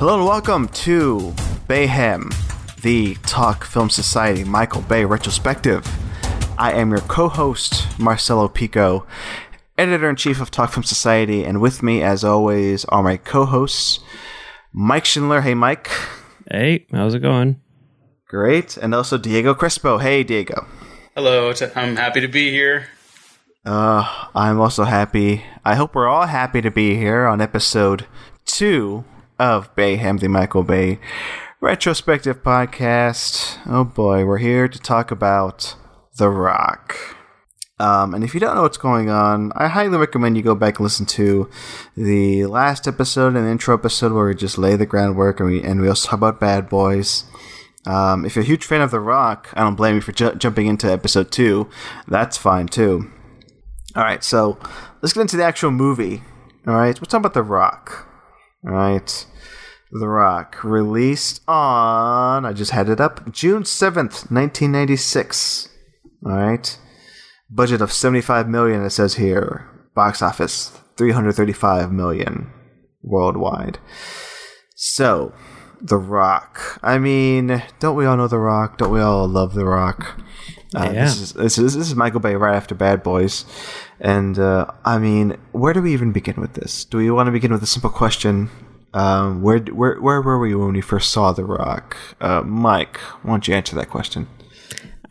[0.00, 1.34] Hello and welcome to
[1.68, 2.32] Bayhem,
[2.80, 5.86] the Talk Film Society Michael Bay retrospective.
[6.56, 9.06] I am your co-host Marcelo Pico,
[9.76, 14.00] editor in chief of Talk Film Society, and with me, as always, are my co-hosts
[14.72, 15.42] Mike Schindler.
[15.42, 15.90] Hey, Mike.
[16.50, 17.60] Hey, how's it going?
[18.26, 19.98] Great, and also Diego Crespo.
[19.98, 20.66] Hey, Diego.
[21.14, 22.86] Hello, I'm happy to be here.
[23.66, 25.44] Uh, I'm also happy.
[25.62, 28.06] I hope we're all happy to be here on episode
[28.46, 29.04] two
[29.40, 31.00] of Bayhem, the Michael Bay
[31.62, 33.58] retrospective podcast.
[33.66, 35.74] Oh boy, we're here to talk about
[36.18, 36.94] The Rock.
[37.78, 40.78] Um, and if you don't know what's going on, I highly recommend you go back
[40.78, 41.48] and listen to
[41.96, 45.80] the last episode and intro episode where we just lay the groundwork and we and
[45.80, 47.24] we also talk about Bad Boys.
[47.86, 50.34] Um, if you're a huge fan of The Rock, I don't blame you for ju-
[50.34, 51.70] jumping into episode two.
[52.06, 53.10] That's fine too.
[53.96, 54.58] All right, so
[55.00, 56.22] let's get into the actual movie.
[56.66, 58.06] All right, we're talking about The Rock.
[58.66, 59.26] All right,
[59.92, 65.68] The Rock released on I just had it up June seventh, nineteen ninety six.
[66.24, 66.78] All right,
[67.50, 68.84] budget of seventy five million.
[68.84, 69.66] It says here.
[69.94, 72.52] Box office three hundred thirty five million
[73.02, 73.78] worldwide.
[74.76, 75.34] So,
[75.80, 76.78] The Rock.
[76.82, 78.78] I mean, don't we all know The Rock?
[78.78, 80.20] Don't we all love The Rock?
[80.74, 81.04] Uh, Yeah.
[81.04, 83.44] this, is, this is this is Michael Bay right after Bad Boys,
[84.00, 86.84] and uh, I mean, where do we even begin with this?
[86.84, 88.50] Do we want to begin with a simple question?
[88.92, 91.96] Um, where where where were we when we first saw The Rock?
[92.20, 94.26] Uh, Mike, why don't you answer that question?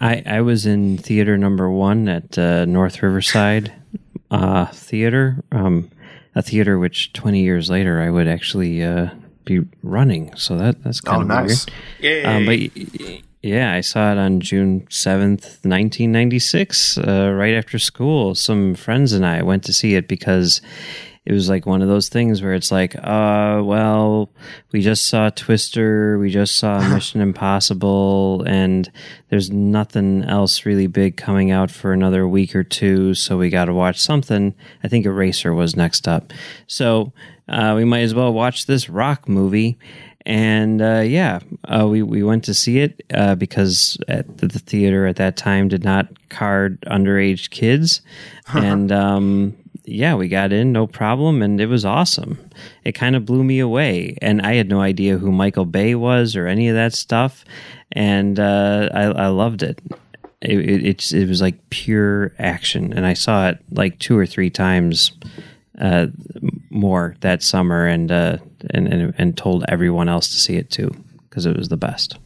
[0.01, 3.73] I, I was in theater number one at uh, North Riverside
[4.31, 5.89] uh, Theater, um,
[6.35, 9.09] a theater which 20 years later I would actually uh,
[9.45, 10.33] be running.
[10.35, 11.65] So that that's kind Oh, of nice.
[11.99, 12.23] Yay.
[12.23, 12.25] weird.
[12.25, 18.35] Um, but yeah, I saw it on June 7th, 1996, uh, right after school.
[18.35, 20.61] Some friends and I went to see it because
[21.29, 24.31] it was like one of those things where it's like, uh, well,
[24.71, 28.91] we just saw Twister, we just saw Mission Impossible, and
[29.29, 33.65] there's nothing else really big coming out for another week or two, so we got
[33.65, 34.55] to watch something.
[34.83, 36.33] I think Eraser was next up.
[36.65, 37.13] So
[37.47, 39.77] uh, we might as well watch this rock movie.
[40.25, 44.59] And uh, yeah, uh, we we went to see it uh, because at the, the
[44.59, 48.01] theater at that time did not card underage kids,
[48.53, 49.55] and um,
[49.89, 52.37] yeah, we got in no problem, and it was awesome.
[52.83, 56.35] It kind of blew me away, and I had no idea who Michael Bay was
[56.35, 57.43] or any of that stuff,
[57.91, 59.81] and uh, I, I loved it.
[60.41, 64.25] It, it it's it was like pure action, and I saw it like two or
[64.25, 65.11] three times
[65.79, 66.07] uh,
[66.69, 68.37] more that summer, and uh,
[68.71, 70.91] and, and and told everyone else to see it too
[71.29, 72.17] because it was the best.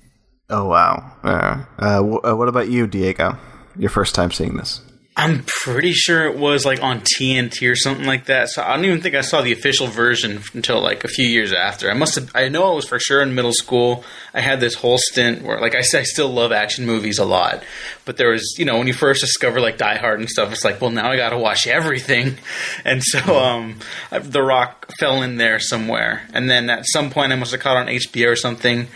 [0.49, 1.11] Oh wow!
[1.23, 2.01] Uh, uh,
[2.35, 3.37] what about you, Diego?
[3.77, 4.81] Your first time seeing this?
[5.15, 8.49] I'm pretty sure it was like on TNT or something like that.
[8.49, 11.53] So I don't even think I saw the official version until like a few years
[11.53, 11.91] after.
[11.91, 12.31] I must have.
[12.33, 14.03] I know it was for sure in middle school.
[14.33, 17.25] I had this whole stint where, like I said, I still love action movies a
[17.25, 17.63] lot.
[18.05, 20.65] But there was, you know, when you first discover like Die Hard and stuff, it's
[20.65, 22.37] like, well, now I got to watch everything.
[22.85, 23.79] And so, um,
[24.11, 26.23] The Rock fell in there somewhere.
[26.33, 28.87] And then at some point, I must have caught on HBO or something.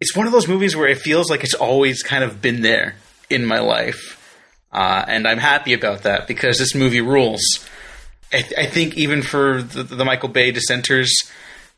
[0.00, 2.94] It's one of those movies where it feels like it's always kind of been there
[3.28, 4.19] in my life.
[4.72, 7.42] Uh, and I'm happy about that because this movie rules.
[8.32, 11.10] I, th- I think even for the, the Michael Bay dissenters,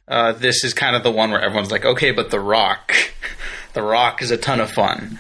[0.07, 2.93] uh, this is kind of the one where everyone's like, okay, but The Rock,
[3.73, 5.17] The Rock is a ton of fun,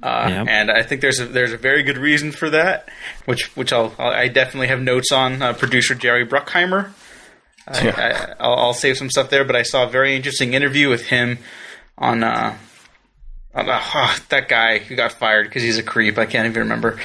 [0.00, 0.46] uh, Yep.
[0.48, 2.88] and I think there's a, there's a very good reason for that,
[3.24, 5.42] which which I'll, I'll I definitely have notes on.
[5.42, 6.92] Uh, producer Jerry Bruckheimer,
[7.66, 10.88] I, I, I'll, I'll save some stuff there, but I saw a very interesting interview
[10.88, 11.38] with him
[11.96, 12.22] on.
[13.58, 16.18] On, uh, ah, that guy who got fired because he's a creep.
[16.18, 16.98] I can't even remember.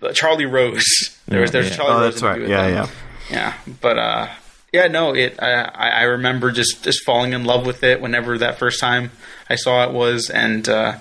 [0.00, 0.84] But Charlie Rose.
[1.26, 1.76] There was there's Yeah.
[1.76, 2.14] Charlie Oh, Rose.
[2.14, 2.48] that's right.
[2.48, 2.74] Yeah, him.
[2.74, 2.88] yeah.
[3.30, 4.28] Yeah, but uh,
[4.74, 5.42] yeah, no, it.
[5.42, 9.10] I, I I remember just just falling in love with it whenever that first time
[9.48, 10.98] I saw it was, and uh,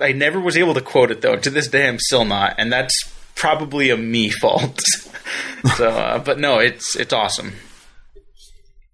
[0.00, 1.36] I never was able to quote it though.
[1.36, 2.94] To this day, I'm still not, and that's
[3.34, 4.80] probably a me fault.
[5.76, 7.52] so, uh, but no, it's it's awesome.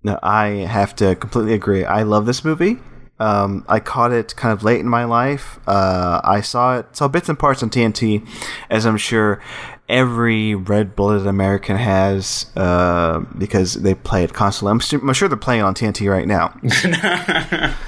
[0.02, 1.84] No, I have to completely agree.
[1.84, 2.78] I love this movie.
[3.18, 5.58] Um, I caught it kind of late in my life.
[5.66, 8.26] Uh, I saw it, saw bits and parts on TNT,
[8.68, 9.40] as I'm sure
[9.88, 14.72] every red-blooded American has, uh, because they play it constantly.
[14.72, 16.52] I'm, su- I'm sure they're playing it on TNT right now.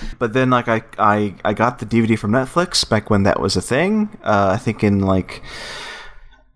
[0.19, 3.57] but then, like, I, I, I got the DVD from Netflix back when that was
[3.57, 4.09] a thing.
[4.23, 5.43] Uh, I think in like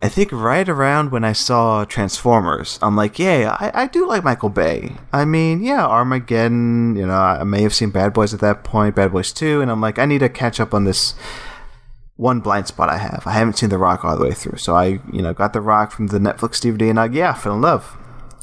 [0.04, 4.24] I think right around when I saw Transformers, I'm like, yeah, I, I do like
[4.24, 4.96] Michael Bay.
[5.12, 8.96] I mean, yeah, Armageddon, you know, I may have seen Bad Boys at that point,
[8.96, 11.14] Bad Boys 2, and I'm like, I need to catch up on this
[12.16, 13.22] one blind spot I have.
[13.26, 14.58] I haven't seen The Rock all the way through.
[14.58, 17.54] So I, you know, got The Rock from the Netflix DVD and I, yeah, fell
[17.54, 17.96] in love.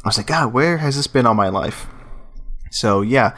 [0.06, 1.88] I was like, God, where has this been all my life?
[2.72, 3.36] So yeah,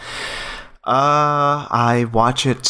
[0.84, 2.66] Uh, I watch it,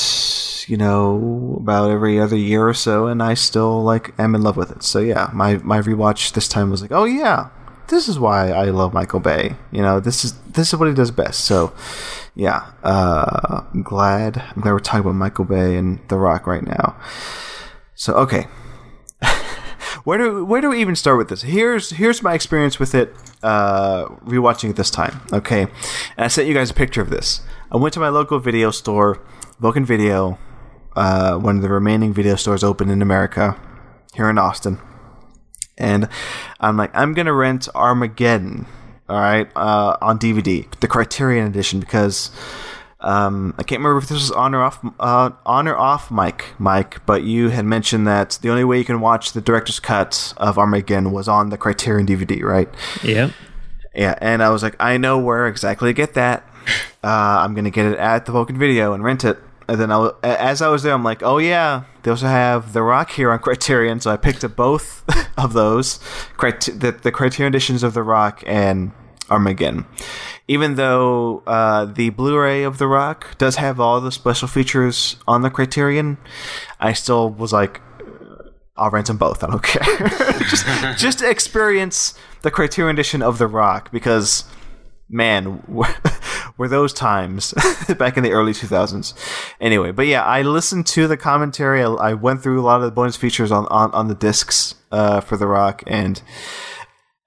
[0.69, 4.57] you know, about every other year or so, and I still like am in love
[4.57, 4.83] with it.
[4.83, 7.49] So yeah, my my rewatch this time was like, oh yeah,
[7.91, 9.55] this is why I love Michael Bay.
[9.71, 11.45] You know, this is this is what he does best.
[11.45, 11.73] So
[12.33, 16.63] yeah, uh, I'm glad I'm glad we're talking about Michael Bay and The Rock right
[16.63, 16.95] now.
[17.93, 18.47] So okay,
[20.03, 21.43] where do where do we even start with this?
[21.43, 23.13] Here's here's my experience with it.
[23.43, 25.21] Uh, rewatching it this time.
[25.31, 25.71] Okay, and
[26.25, 27.41] I sent you guys a picture of this.
[27.71, 29.21] I went to my local video store,
[29.59, 30.37] Vulcan Video,
[30.95, 33.59] uh, one of the remaining video stores open in America,
[34.13, 34.79] here in Austin.
[35.77, 36.09] And
[36.59, 38.67] I'm like, I'm gonna rent Armageddon,
[39.09, 42.31] all right, uh, on DVD, the Criterion edition, because
[42.99, 46.45] um, I can't remember if this was on or off, uh, on or off mic,
[46.59, 50.33] Mike, but you had mentioned that the only way you can watch the director's cut
[50.37, 52.69] of Armageddon was on the Criterion DVD, right?
[53.03, 53.31] Yeah.
[53.95, 56.47] Yeah, and I was like, I know where exactly to get that.
[57.03, 59.39] Uh, I'm gonna get it at the Vulcan Video and rent it.
[59.67, 62.73] And then I, w- as I was there, I'm like, oh yeah, they also have
[62.73, 65.03] The Rock here on Criterion, so I picked up both
[65.37, 65.99] of those,
[66.39, 68.91] the, the Criterion editions of The Rock and
[69.29, 69.85] Armageddon.
[70.47, 75.41] Even though uh, the Blu-ray of The Rock does have all the special features on
[75.41, 76.17] the Criterion,
[76.79, 77.79] I still was like,
[78.75, 79.43] I'll rent them both.
[79.43, 80.07] I don't care.
[80.49, 80.65] just,
[80.97, 84.43] just to experience the Criterion edition of The Rock because,
[85.09, 85.63] man,
[86.61, 87.55] were those times
[87.97, 89.15] back in the early 2000s.
[89.59, 91.83] Anyway, but yeah, I listened to the commentary.
[91.83, 94.75] I, I went through a lot of the bonus features on, on, on the discs
[94.91, 96.21] uh, for The Rock, and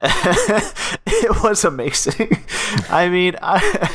[0.02, 2.44] it was amazing.
[2.88, 3.90] I mean, I,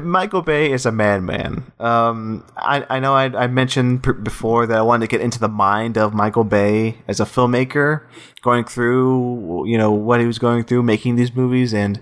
[0.00, 1.72] Michael Bay is a madman.
[1.80, 5.40] Um, I, I know I, I mentioned pr- before that I wanted to get into
[5.40, 8.04] the mind of Michael Bay as a filmmaker,
[8.42, 11.98] going through you know what he was going through making these movies, and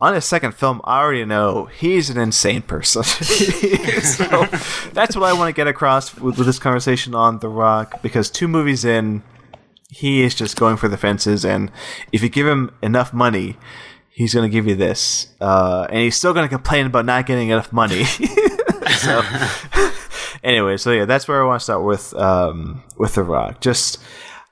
[0.00, 3.02] on his second film, I already know he's an insane person.
[3.02, 4.46] so
[4.92, 8.30] that's what I want to get across with, with this conversation on The Rock, because
[8.30, 9.22] two movies in
[9.90, 11.70] he is just going for the fences, and
[12.12, 13.58] if you give him enough money,
[14.08, 17.26] he's going to give you this, uh, and he's still going to complain about not
[17.26, 18.04] getting enough money.
[18.98, 19.22] so,
[20.44, 23.60] anyway, so yeah, that's where I want to start with um, with the Rock.
[23.60, 23.98] Just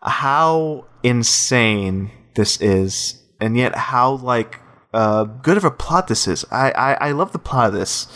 [0.02, 4.60] how insane this is, and yet how like
[4.92, 6.44] uh, good of a plot this is.
[6.50, 8.06] I, I I love the plot of this.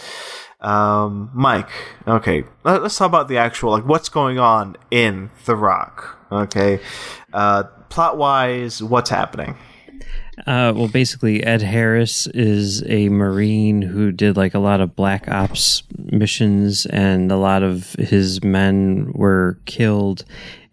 [0.61, 1.71] Um, Mike,
[2.07, 6.19] okay, let, us talk about the actual like what's going on in The Rock.
[6.31, 6.81] Okay,
[7.33, 9.57] uh, plot wise, what's happening?
[10.47, 15.29] Uh, well, basically, Ed Harris is a Marine who did like a lot of black
[15.29, 20.25] ops missions, and a lot of his men were killed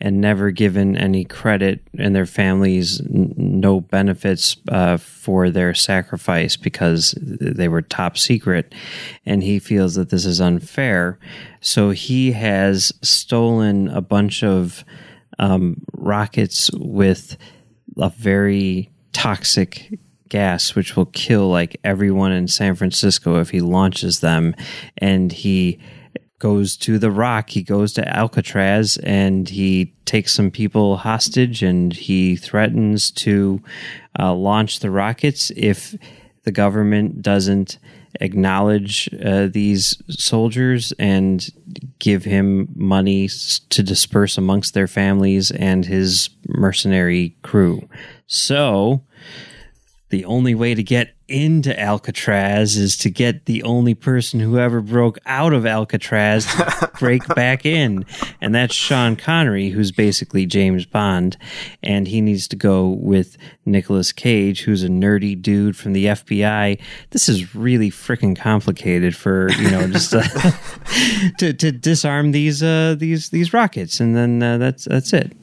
[0.01, 6.55] and never given any credit, and their families n- no benefits uh, for their sacrifice
[6.55, 8.73] because they were top secret.
[9.25, 11.19] And he feels that this is unfair.
[11.59, 14.85] So he has stolen a bunch of
[15.37, 17.37] um, rockets with
[17.97, 19.99] a very toxic
[20.29, 24.55] gas which will kill like everyone in San Francisco if he launches them
[24.99, 25.79] and he
[26.39, 31.93] goes to the rock he goes to alcatraz and he takes some people hostage and
[31.93, 33.61] he threatens to
[34.17, 35.95] uh, launch the rockets if
[36.43, 37.77] the government doesn't
[38.21, 41.49] acknowledge uh, these soldiers and
[41.99, 43.29] give him money
[43.69, 47.87] to disperse amongst their families and his mercenary crew.
[48.27, 49.03] So
[50.09, 54.81] the only way to get into Alcatraz is to get the only person who ever
[54.81, 58.05] broke out of Alcatraz to break back in.
[58.41, 61.37] And that's Sean Connery, who's basically James Bond.
[61.83, 66.81] And he needs to go with Nicolas Cage, who's a nerdy dude from the FBI.
[67.11, 70.23] This is really freaking complicated for, you know, just uh,
[71.37, 73.99] to, to disarm these, uh, these, these rockets.
[73.99, 75.33] And then uh, that's, that's it.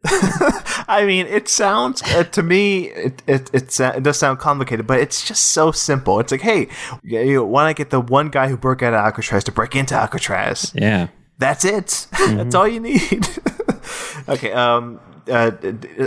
[0.04, 5.00] I mean, it sounds uh, to me it it it, it does sound complicated, but
[5.00, 6.20] it's just so simple.
[6.20, 6.68] It's like, hey,
[7.02, 9.74] you know, why not get the one guy who broke out of Alcatraz to break
[9.74, 10.72] into Alcatraz?
[10.74, 12.06] Yeah, that's it.
[12.18, 12.36] Mm-hmm.
[12.36, 13.26] that's all you need.
[14.28, 15.00] okay, um,
[15.30, 15.50] uh,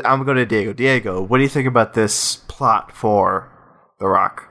[0.06, 0.72] I'm going to Diego.
[0.72, 3.50] Diego, what do you think about this plot for
[4.00, 4.51] The Rock?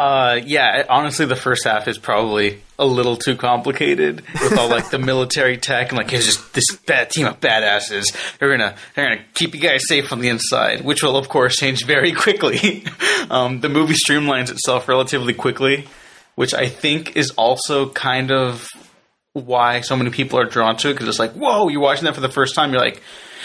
[0.00, 4.88] Uh, yeah, honestly, the first half is probably a little too complicated with all like
[4.88, 8.16] the military tech and like it's just this bad team of badasses.
[8.38, 11.56] They're gonna they're gonna keep you guys safe on the inside, which will of course
[11.58, 12.86] change very quickly.
[13.28, 15.86] um, the movie streamlines itself relatively quickly,
[16.34, 18.66] which I think is also kind of
[19.34, 22.14] why so many people are drawn to it because it's like, whoa, you're watching that
[22.14, 23.02] for the first time, you're like,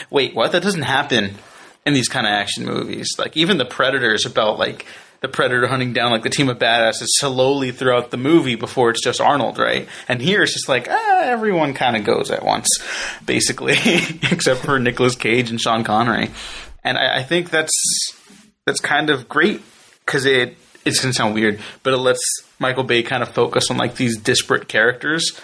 [0.09, 0.53] wait, what?
[0.53, 1.35] That doesn't happen
[1.85, 3.09] in these kind of action movies.
[3.17, 4.85] Like even the Predator is about like
[5.21, 9.03] the predator hunting down like the team of badasses slowly throughout the movie before it's
[9.03, 9.87] just Arnold, right?
[10.07, 12.69] And here it's just like ah, everyone kind of goes at once,
[13.25, 13.73] basically,
[14.31, 16.31] except for Nicolas Cage and Sean Connery.
[16.83, 17.73] And I, I think that's
[18.65, 19.61] that's kind of great
[20.05, 22.21] because it it's gonna sound weird, but it lets
[22.59, 25.39] Michael Bay kind of focus on like these disparate characters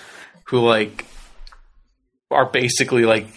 [0.46, 1.06] who like
[2.30, 3.28] are basically like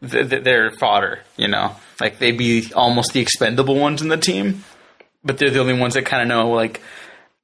[0.00, 4.16] th- th- they're fodder, you know, like they'd be almost the expendable ones in the
[4.16, 4.64] team,
[5.24, 6.80] but they're the only ones that kind of know like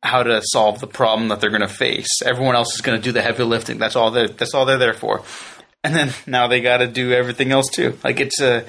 [0.03, 2.23] how to solve the problem that they're going to face.
[2.25, 3.79] Everyone else is going to do the heavy lifting.
[3.79, 5.23] That's all they that's all they're there for.
[5.85, 7.99] And then now they got to do everything else too.
[8.05, 8.65] Like it's a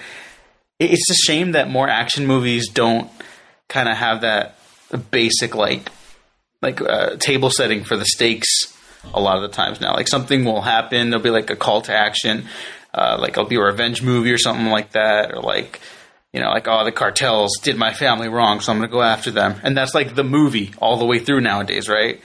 [0.79, 3.09] it's a shame that more action movies don't
[3.69, 4.57] kind of have that
[5.11, 5.89] basic like
[6.61, 8.49] like uh, table setting for the stakes
[9.13, 9.93] a lot of the times now.
[9.93, 12.47] Like something will happen, there'll be like a call to action,
[12.93, 15.81] uh, like it'll be a revenge movie or something like that, or like
[16.33, 19.31] you know, like oh the cartels did my family wrong, so I'm gonna go after
[19.31, 22.19] them, and that's like the movie all the way through nowadays, right?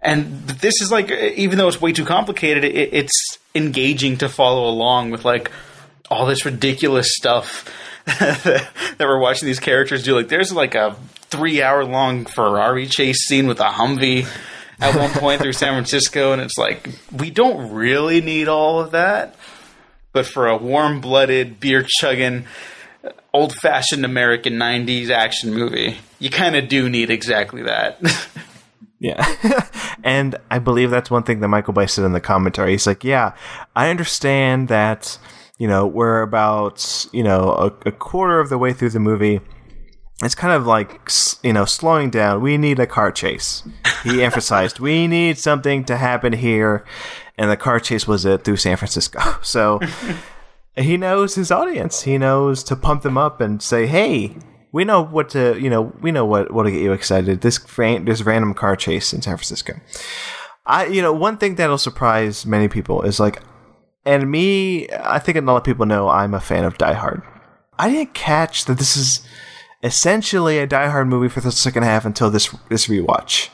[0.00, 4.68] And this is like, even though it's way too complicated, it, it's engaging to follow
[4.68, 5.50] along with like
[6.10, 7.68] all this ridiculous stuff
[8.06, 10.14] that we're watching these characters do.
[10.14, 10.96] Like, there's like a
[11.30, 14.26] three hour long Ferrari chase scene with a Humvee
[14.80, 18.92] at one point through San Francisco, and it's like we don't really need all of
[18.92, 19.34] that,
[20.12, 22.46] but for a warm blooded, beer chugging,
[23.32, 28.00] old fashioned American '90s action movie, you kind of do need exactly that.
[29.00, 29.64] Yeah.
[30.04, 32.72] and I believe that's one thing that Michael Bay said in the commentary.
[32.72, 33.34] He's like, yeah,
[33.76, 35.18] I understand that,
[35.58, 37.50] you know, we're about, you know,
[37.84, 39.40] a, a quarter of the way through the movie.
[40.22, 41.10] It's kind of like,
[41.44, 42.40] you know, slowing down.
[42.40, 43.62] We need a car chase.
[44.02, 46.84] He emphasized, we need something to happen here.
[47.36, 49.20] And the car chase was it through San Francisco.
[49.42, 49.78] So
[50.78, 52.02] he knows his audience.
[52.02, 54.36] He knows to pump them up and say, "Hey,
[54.72, 57.40] we know what to, you know, we know what what'll get you excited.
[57.40, 59.74] This this random car chase in San Francisco."
[60.66, 63.42] I, you know, one thing that'll surprise many people is like,
[64.04, 67.22] and me, I think a lot of people know I'm a fan of Die Hard.
[67.78, 69.26] I didn't catch that this is
[69.82, 73.48] essentially a Die Hard movie for the second half until this this rewatch.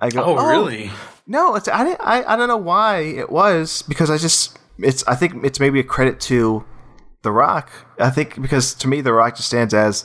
[0.00, 0.90] I go, oh, oh really?
[1.26, 5.06] no, it's I didn't I, I don't know why it was because I just it's
[5.06, 6.64] I think it's maybe a credit to
[7.22, 7.70] The Rock.
[7.98, 10.04] I think because to me The Rock just stands as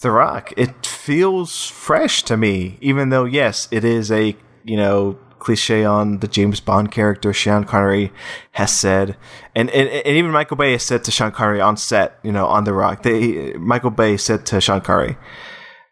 [0.00, 0.52] The Rock.
[0.56, 6.20] It feels fresh to me, even though yes, it is a you know cliche on
[6.20, 8.12] the James Bond character Sean Connery
[8.52, 9.16] has said,
[9.54, 12.46] and and, and even Michael Bay has said to Sean Connery on set, you know,
[12.46, 13.02] on The Rock.
[13.02, 15.16] They Michael Bay said to Sean Connery,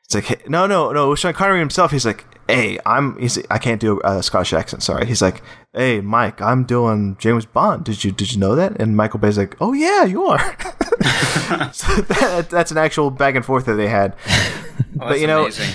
[0.05, 1.15] it's like, no, no, no.
[1.15, 4.83] Sean Connery himself, he's like, hey, I'm, he's, I can't do a Scottish accent.
[4.83, 5.07] Sorry.
[5.07, 7.85] He's like, hey, Mike, I'm doing James Bond.
[7.85, 8.81] Did you, did you know that?
[8.81, 10.39] And Michael Bay's like, oh yeah, you are.
[11.73, 14.17] so that, that's an actual back and forth that they had.
[15.01, 15.75] Oh, but you know, amazing.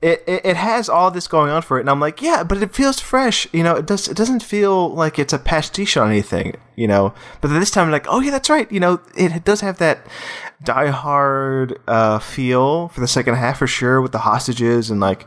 [0.00, 2.60] it, it it has all this going on for it, and I'm like, yeah, but
[2.60, 3.46] it feels fresh.
[3.52, 4.08] You know, it does.
[4.08, 6.56] It doesn't feel like it's a pastiche on anything.
[6.74, 8.70] You know, but this time, I'm like, oh yeah, that's right.
[8.72, 10.04] You know, it does have that
[10.64, 15.26] Die Hard uh, feel for the second half for sure, with the hostages and like,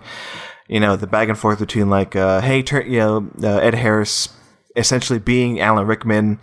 [0.68, 3.76] you know, the back and forth between like, uh, hey, turn, you know, uh, Ed
[3.76, 4.30] Harris
[4.76, 6.40] essentially being Alan Rickman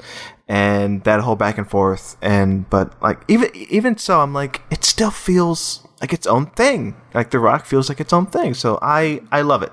[0.48, 2.16] and that whole back and forth.
[2.20, 6.96] And but like even even so I'm like it still feels like its own thing.
[7.14, 8.54] Like the rock feels like its own thing.
[8.54, 9.72] So I I love it.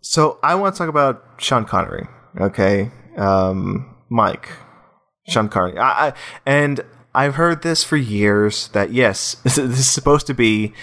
[0.00, 2.06] So I want to talk about Sean Connery
[2.40, 2.90] okay?
[3.16, 4.48] Um Mike
[5.28, 5.78] Sean Connery.
[5.78, 6.12] I, I
[6.46, 6.80] and
[7.14, 10.74] I've heard this for years that yes this is supposed to be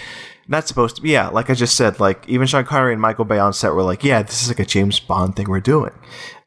[0.47, 3.25] not supposed to be yeah like I just said like even Sean Connery and Michael
[3.25, 5.93] Bay on set were like yeah this is like a James Bond thing we're doing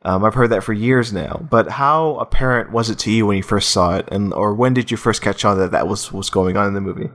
[0.02, 1.46] um, I've heard that for years now.
[1.50, 4.74] But how apparent was it to you when you first saw it, and or when
[4.74, 7.10] did you first catch on that that was what's going on in the movie?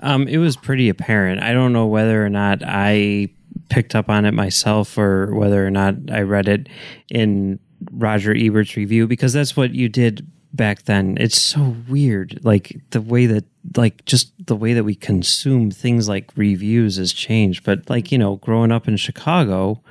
[0.00, 1.42] Um, it was pretty apparent.
[1.42, 3.28] I don't know whether or not I
[3.68, 6.68] picked up on it myself or whether or not I read it
[7.10, 7.60] in
[7.92, 11.16] Roger Ebert's review because that's what you did back then.
[11.20, 12.40] It's so weird.
[12.42, 13.44] Like the way that
[13.76, 17.64] like just the way that we consume things like reviews has changed.
[17.64, 19.82] But like, you know, growing up in Chicago,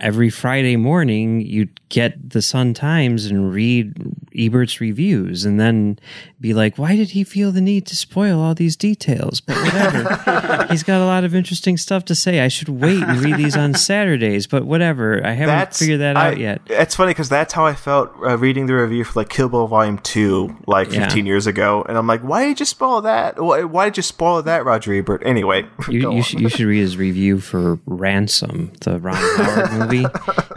[0.00, 3.94] every Friday morning you'd get the Sun Times and read
[4.36, 5.96] Ebert's reviews and then
[6.40, 9.40] be like, why did he feel the need to spoil all these details?
[9.40, 10.66] But whatever.
[10.70, 12.40] He's got a lot of interesting stuff to say.
[12.40, 15.24] I should wait and read these on Saturdays, but whatever.
[15.24, 16.60] I haven't figured that I- out yet.
[16.66, 19.68] It's funny because that's how I felt uh, reading the review for like Kill Bill
[19.68, 21.04] Volume Two, like Yeah.
[21.04, 23.40] 15 years ago, and I'm like, why did you spoil that?
[23.40, 25.22] Why, why did you spoil that, Roger Ebert?
[25.24, 29.83] Anyway, You, you, should, you should read his review for Ransom, the Ron Howard movie.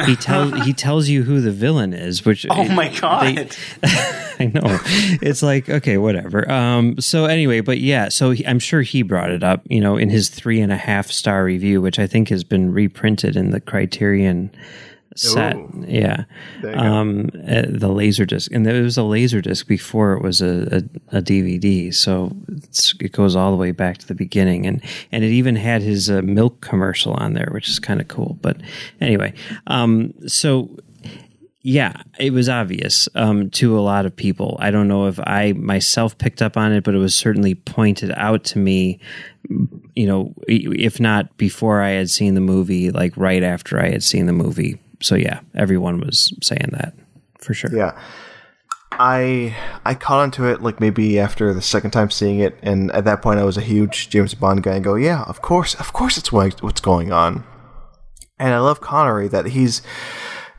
[0.05, 3.35] He tells he tells you who the villain is, which Oh my God.
[3.35, 3.49] They,
[4.39, 4.79] I know.
[5.21, 6.49] It's like okay, whatever.
[6.49, 6.99] Um.
[6.99, 8.09] So anyway, but yeah.
[8.09, 9.61] So he, I'm sure he brought it up.
[9.69, 12.71] You know, in his three and a half star review, which I think has been
[12.71, 14.51] reprinted in the Criterion
[15.19, 15.55] set.
[15.55, 15.85] Ooh.
[15.87, 16.23] Yeah.
[16.61, 16.83] There you go.
[16.83, 17.29] Um.
[17.47, 21.17] uh, the laser disc, and there was a laser disc before it was a a,
[21.17, 21.93] a DVD.
[21.93, 24.81] So it's, it goes all the way back to the beginning, and
[25.11, 28.37] and it even had his uh, milk commercial on there, which is kind of cool.
[28.41, 28.57] But
[29.01, 29.33] anyway,
[29.67, 30.13] um.
[30.27, 30.77] So
[31.69, 34.55] yeah, it was obvious um, to a lot of people.
[34.57, 38.09] I don't know if I myself picked up on it, but it was certainly pointed
[38.15, 39.01] out to me.
[39.93, 44.01] You know, if not before I had seen the movie, like right after I had
[44.03, 44.79] seen the movie.
[45.01, 46.93] So yeah, everyone was saying that
[47.39, 47.75] for sure.
[47.75, 47.97] Yeah.
[48.99, 53.05] I I caught onto it like maybe after the second time seeing it, and at
[53.05, 55.93] that point I was a huge James Bond guy, and go, yeah, of course, of
[55.93, 57.43] course, it's what, what's going on.
[58.39, 59.81] And I love Connery that he's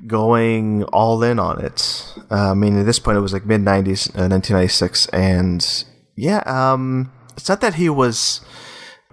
[0.07, 2.15] going all in on it.
[2.31, 6.43] Uh, I mean, at this point it was like mid '90s, uh, 1996, and yeah,
[6.47, 8.41] um, it's not that he was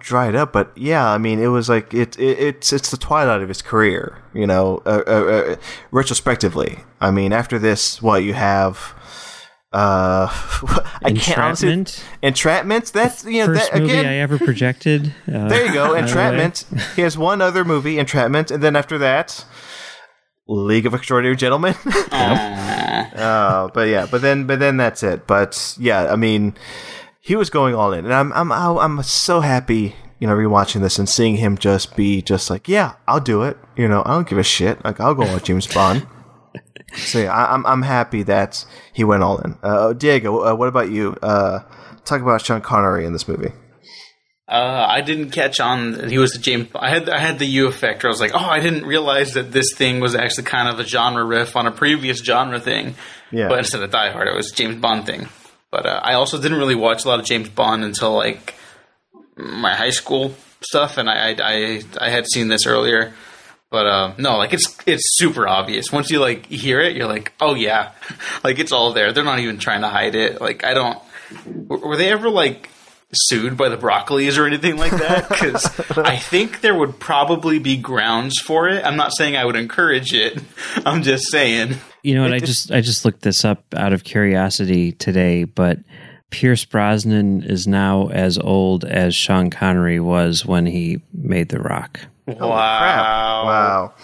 [0.06, 3.42] dried up, but yeah, I mean, it was like it, it it's it's the twilight
[3.42, 5.56] of his career, you know, uh, uh, uh,
[5.90, 6.78] retrospectively.
[7.00, 8.94] I mean, after this, what you have.
[9.72, 10.28] Uh,
[11.04, 11.70] I can't honestly.
[11.72, 12.04] Entrapment?
[12.22, 12.92] Entrapment.
[12.94, 13.98] That's you know First that movie.
[13.98, 15.12] I ever projected.
[15.28, 16.00] Uh, There you go, by the way.
[16.00, 16.64] Entrapment.
[16.94, 19.44] he has one other movie, Entrapment, and then after that,
[20.46, 21.74] League of Extraordinary Gentlemen.
[22.12, 25.26] uh, but yeah, but then but then that's it.
[25.26, 26.54] But yeah, I mean,
[27.26, 30.96] he was going all in, and I'm I'm I'm so happy, you know, rewatching this
[30.96, 33.58] and seeing him just be just like, yeah, I'll do it.
[33.74, 34.84] You know, I don't give a shit.
[34.84, 36.06] Like I'll go on James Bond.
[36.94, 39.58] So yeah, I, I'm I'm happy that he went all in.
[39.60, 41.16] Uh, Diego, uh, what about you?
[41.20, 41.58] Uh,
[42.04, 43.52] talk about Sean Connery in this movie.
[44.48, 46.68] Uh, I didn't catch on that he was the James.
[46.76, 48.02] I had I had the U effect.
[48.02, 50.78] Where I was like, oh, I didn't realize that this thing was actually kind of
[50.78, 52.94] a genre riff on a previous genre thing.
[53.32, 53.48] Yeah.
[53.48, 55.28] But instead of Die Hard, it was James Bond thing.
[55.76, 58.54] But uh, I also didn't really watch a lot of James Bond until like
[59.36, 63.12] my high school stuff, and I I, I, I had seen this earlier.
[63.68, 65.92] But uh, no, like it's it's super obvious.
[65.92, 67.92] Once you like hear it, you're like, oh yeah,
[68.44, 69.12] like it's all there.
[69.12, 70.40] They're not even trying to hide it.
[70.40, 70.98] Like I don't.
[71.68, 72.70] Were they ever like
[73.12, 75.28] sued by the Broccolis or anything like that?
[75.36, 78.82] Because I think there would probably be grounds for it.
[78.82, 80.42] I'm not saying I would encourage it.
[80.86, 81.76] I'm just saying.
[82.06, 82.32] You know what?
[82.32, 85.78] I just I just looked this up out of curiosity today, but
[86.30, 91.98] Pierce Brosnan is now as old as Sean Connery was when he made The Rock.
[92.26, 92.40] Crap.
[92.40, 93.94] Wow.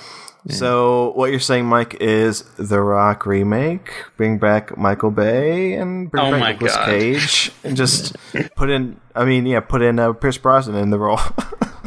[0.48, 3.92] So what you're saying, Mike, is the Rock remake?
[4.16, 6.86] Bring back Michael Bay and bring Oh back my Nicolas God.
[6.86, 8.16] Cage and just
[8.56, 9.00] put in.
[9.14, 11.20] I mean, yeah, put in uh, Pierce Brosnan in the role.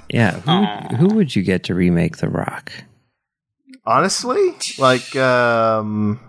[0.07, 2.71] Yeah, who, who would you get to remake The Rock?
[3.85, 6.19] Honestly, like, um,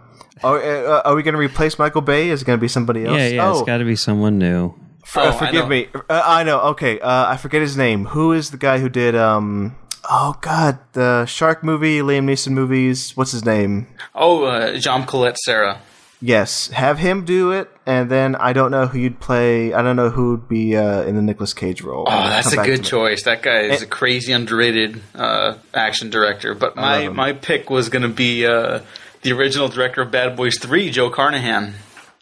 [0.43, 2.29] are, uh, are we going to replace Michael Bay?
[2.31, 3.17] Is it going to be somebody else?
[3.19, 4.75] Yeah, yeah, Oh, it's got to be someone new.
[5.05, 5.69] for- Oh, I forgive know.
[5.69, 5.89] me.
[5.95, 6.61] Uh, I know.
[6.73, 8.07] Okay, uh, I forget his name.
[8.07, 9.17] Who is the guy who did?
[9.17, 9.75] Um,
[10.11, 13.17] oh God, the shark movie, Liam Neeson movies.
[13.17, 13.87] What's his name?
[14.15, 15.81] Oh, uh, Jaume Collet-Serra.
[16.21, 19.73] Yes, have him do it, and then I don't know who you'd play.
[19.73, 22.05] I don't know who would be uh, in the Nicolas Cage role.
[22.09, 23.23] Oh, that's a good choice.
[23.23, 26.55] That guy is a crazy underrated uh, action director.
[26.55, 28.81] But my my pick was going to be uh,
[29.23, 31.75] the original director of Bad Boys Three, Joe Carnahan.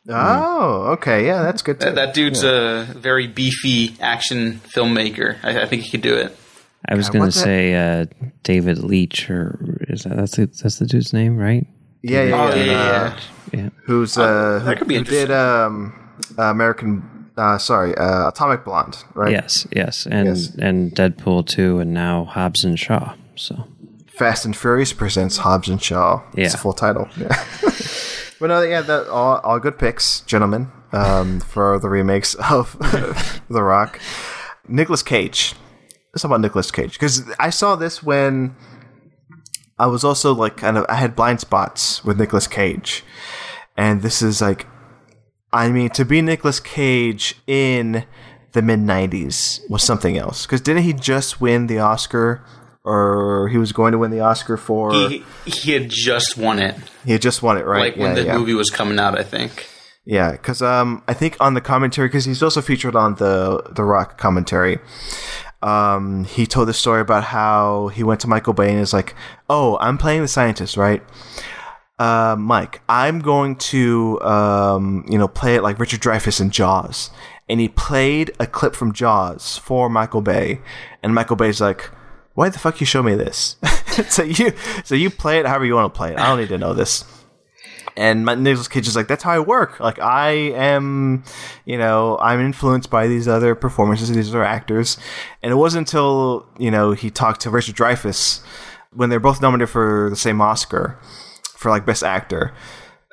[0.07, 1.87] Oh, okay, yeah, that's good too.
[1.87, 5.38] That, that dude's a very beefy action filmmaker.
[5.42, 6.37] I, I think he could do it.
[6.87, 8.05] I was going to say uh,
[8.42, 11.66] David Leitch, or is that that's the, that's the dude's name, right?
[12.05, 12.55] Yeah, yeah, Oh yeah.
[12.55, 13.19] yeah, yeah, uh,
[13.53, 13.61] yeah.
[13.62, 13.69] Yeah.
[13.85, 15.93] Who's uh, that could be who did um,
[16.38, 17.11] American?
[17.37, 19.33] Uh, sorry, uh, Atomic Blonde, right?
[19.33, 20.55] Yes, yes, and Yes.
[20.59, 23.14] and Deadpool two, and now Hobbs and Shaw.
[23.37, 23.67] So
[24.07, 26.23] Fast and Furious presents Hobbs and Shaw.
[26.37, 26.59] It's Yeah.
[26.59, 27.09] a full title.
[27.17, 27.29] Yeah.
[28.40, 32.77] but no, yeah, that all, all good picks, gentlemen, um, for the remakes of
[33.51, 33.99] The Rock.
[34.69, 35.55] Nicolas Cage.
[36.12, 38.55] Let's talk about Nicolas Cage because I saw this when
[39.79, 43.03] I was also like kind of I had blind spots with Nicolas Cage,
[43.77, 44.67] and this is like,
[45.53, 48.05] I mean, to be Nicolas Cage in
[48.53, 50.47] the mid '90s was something else.
[50.47, 52.45] Because didn't he just win the Oscar,
[52.85, 54.93] or he was going to win the Oscar for?
[54.93, 57.81] He he had just won it, He had just won it, right?
[57.81, 58.39] like when yeah, the yeah.
[58.39, 59.19] movie was coming out.
[59.19, 59.69] I think.
[60.07, 63.85] Yeah, because um, I think on the commentary, because he's also featured on the the
[63.85, 64.79] Rock commentary.
[65.64, 69.14] Um, he told the story about how he went to Michael Bay and is like,
[69.48, 71.03] "Oh, I'm playing the scientist, right?
[71.98, 77.11] Uh, Mike, I'm going to um, you know, play it like Richard Dreyfuss in Jaws."
[77.48, 80.61] And he played a clip from Jaws for Michael Bay,
[81.03, 81.90] and Michael Bay's like,
[82.35, 83.57] "Why the fuck you show me this?"
[84.09, 84.53] so you
[84.85, 86.18] so you play it however you want to play it.
[86.18, 87.05] I don't need to know this.
[87.96, 89.78] And my, Nicolas Cage is like, that's how I work.
[89.78, 91.22] Like, I am,
[91.64, 94.98] you know, I'm influenced by these other performances, these other actors.
[95.42, 98.42] And it wasn't until, you know, he talked to Richard Dreyfuss
[98.92, 100.98] when they're both nominated for the same Oscar
[101.57, 102.52] for, like, Best Actor.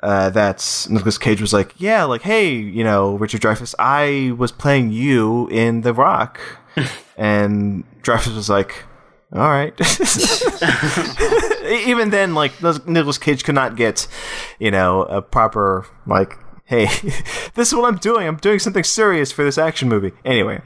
[0.02, 4.50] Uh, that Nicolas Cage was like, yeah, like, hey, you know, Richard Dreyfuss, I was
[4.50, 6.40] playing you in The Rock.
[7.16, 8.84] and Dreyfuss was like,
[9.34, 9.72] all right.
[11.86, 14.06] Even then, like Nicolas Cage could not get,
[14.58, 16.84] you know, a proper like, hey,
[17.54, 18.28] this is what I'm doing.
[18.28, 20.12] I'm doing something serious for this action movie.
[20.24, 20.60] Anyway,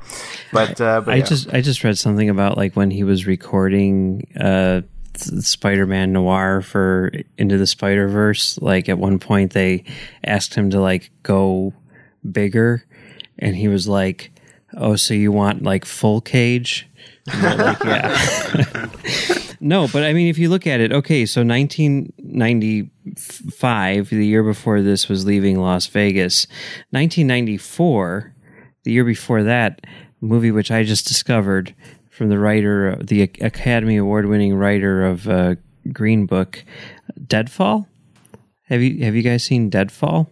[0.52, 1.24] but, uh, but I yeah.
[1.24, 4.83] just I just read something about like when he was recording uh
[5.16, 8.59] Spider-Man Noir for Into the Spider-Verse.
[8.61, 9.85] Like at one point they
[10.24, 11.72] asked him to like go
[12.29, 12.85] bigger,
[13.38, 14.33] and he was like,
[14.76, 16.88] "Oh, so you want like full cage?"
[17.33, 18.89] And they're like, yeah.
[19.61, 24.83] no, but I mean, if you look at it, okay, so 1995, the year before
[24.83, 26.47] this was leaving Las Vegas.
[26.91, 28.35] 1994,
[28.85, 29.81] the year before that,
[30.21, 31.75] movie which I just discovered
[32.11, 35.55] from the writer, the Academy Award winning writer of uh,
[35.93, 36.65] Green Book,
[37.27, 37.87] Deadfall.
[38.69, 40.29] Have you have you guys seen Deadfall?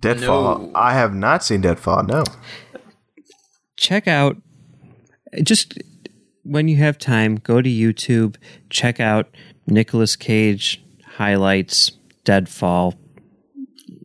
[0.00, 0.58] Deadfall.
[0.58, 0.70] No.
[0.74, 2.02] I have not seen Deadfall.
[2.02, 2.24] No.
[3.76, 4.36] check out
[5.42, 5.78] just
[6.44, 8.36] when you have time go to youtube
[8.70, 9.28] check out
[9.66, 10.82] Nicolas cage
[11.16, 11.92] highlights
[12.24, 12.94] deadfall.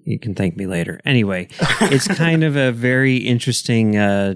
[0.03, 0.99] You can thank me later.
[1.05, 1.47] Anyway
[1.81, 4.35] it's kind of a very interesting uh,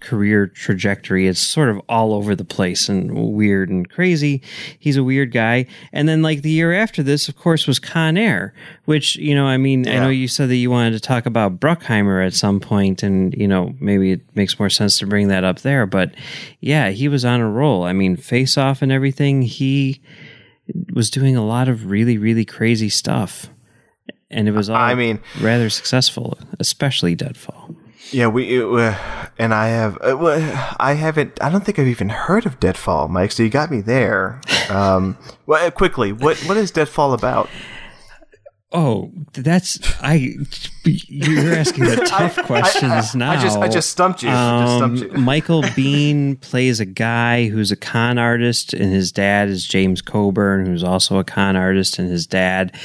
[0.00, 1.26] career trajectory.
[1.28, 4.42] It's sort of all over the place and weird and crazy.
[4.78, 5.66] He's a weird guy.
[5.92, 8.54] And then like the year after this of course was con air
[8.86, 11.60] which you know i mean i know you said that you wanted to talk about
[11.60, 15.44] bruckheimer at some point and you know maybe it makes more sense to bring that
[15.44, 15.86] up there.
[15.86, 16.14] But
[16.60, 17.84] yeah he was on a roll.
[17.84, 20.00] I mean face off and everything he
[20.92, 23.48] was doing a lot of really really crazy stuff.
[24.30, 27.74] And it was all I mean- rather successful especially deadfall
[28.12, 28.96] Yeah, we it, uh,
[29.38, 31.42] and I have uh, well, I haven't.
[31.42, 33.32] I don't think I've even heard of Deadfall, Mike.
[33.32, 34.40] So you got me there.
[34.68, 37.48] Um, well, uh, quickly, what what is Deadfall about?
[38.72, 40.36] Oh, that's I.
[40.84, 43.32] You're asking the tough questions now.
[43.32, 44.28] I just I just stumped you.
[44.28, 45.10] I just stumped you.
[45.10, 50.02] Um, Michael Biehn plays a guy who's a con artist, and his dad is James
[50.02, 52.76] Coburn, who's also a con artist, and his dad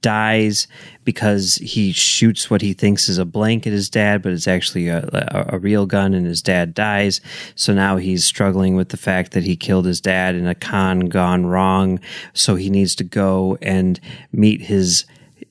[0.00, 0.66] dies
[1.04, 4.88] because he shoots what he thinks is a blank at his dad, but it's actually
[4.88, 7.20] a, a, a real gun, and his dad dies.
[7.54, 11.00] So now he's struggling with the fact that he killed his dad in a con
[11.00, 12.00] gone wrong.
[12.32, 14.00] So he needs to go and
[14.32, 15.04] meet his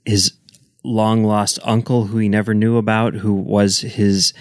[0.05, 0.33] his
[0.83, 4.33] long lost uncle who he never knew about, who was his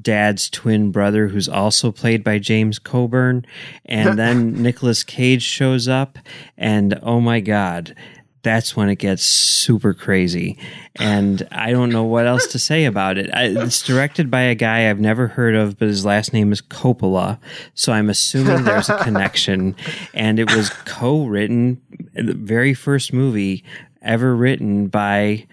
[0.00, 3.44] dad's twin brother, who's also played by James Coburn.
[3.84, 6.18] And then Nicolas Cage shows up,
[6.56, 7.94] and oh my God.
[8.42, 10.58] That's when it gets super crazy.
[10.96, 13.30] And I don't know what else to say about it.
[13.32, 16.60] I, it's directed by a guy I've never heard of, but his last name is
[16.60, 17.38] Coppola.
[17.74, 19.76] So I'm assuming there's a connection.
[20.14, 21.80] And it was co written,
[22.14, 23.64] the very first movie
[24.02, 25.46] ever written by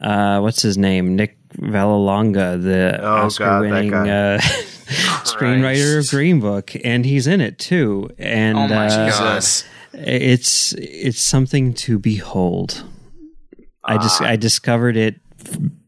[0.00, 1.16] uh, what's his name?
[1.16, 4.38] Nick Vallelonga, the Oh, Oscar-winning uh,
[5.24, 8.10] screenwriter of Green Book, and he's in it too.
[8.18, 9.44] And Oh my uh, god!
[9.98, 12.84] It's it's something to behold.
[13.84, 14.26] I just Ah.
[14.26, 15.20] I discovered it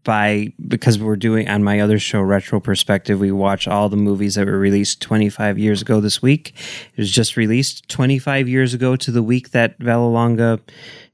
[0.05, 4.37] by because we're doing on my other show retro perspective we watch all the movies
[4.37, 6.55] that were released 25 years ago this week
[6.95, 10.61] it was just released 25 years ago to the week that Vallelonga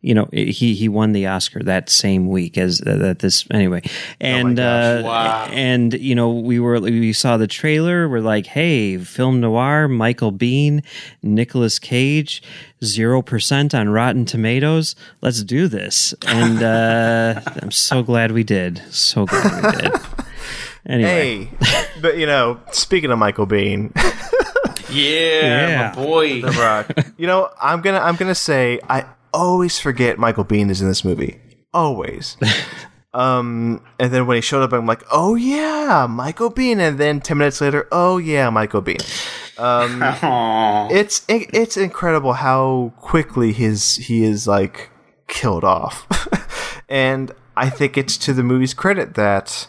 [0.02, 3.82] you know he he won the Oscar that same week as that this anyway.
[4.20, 5.46] And uh Wow.
[5.50, 8.08] and you know we were we saw the trailer.
[8.08, 10.82] We're like hey film noir Michael Biehn
[11.22, 12.42] Nicolas Cage
[12.82, 14.96] 0% on Rotten Tomatoes.
[15.20, 16.14] Let's do this.
[16.26, 18.82] And uh I'm so glad we did.
[18.90, 19.92] So glad we did.
[20.84, 21.44] Anyway.
[21.44, 21.48] Hey,
[22.00, 23.92] but you know, speaking of Michael Biehn,
[24.90, 25.92] Yeah, Yeah.
[25.96, 26.42] my boy.
[26.42, 30.88] Rock, you know, I'm gonna I'm gonna say I always forget Michael Biehn is in
[30.88, 31.40] this movie.
[31.72, 32.36] Always.
[33.14, 36.78] Um, and then when he showed up, I'm like, oh yeah, Michael Biehn.
[36.78, 39.02] And then ten minutes later, oh yeah, Michael Biehn.
[39.58, 40.88] Aw.
[40.90, 44.90] It's it, it's incredible how quickly his he is like
[45.28, 46.06] killed off,
[46.88, 49.68] and I think it's to the movie's credit that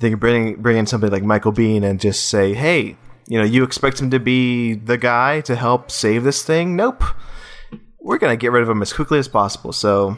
[0.00, 2.96] they can bring bring in somebody like Michael Biehn and just say, hey,
[3.28, 6.74] you know, you expect him to be the guy to help save this thing?
[6.74, 7.04] Nope.
[8.02, 9.72] We're gonna get rid of him as quickly as possible.
[9.72, 10.16] So.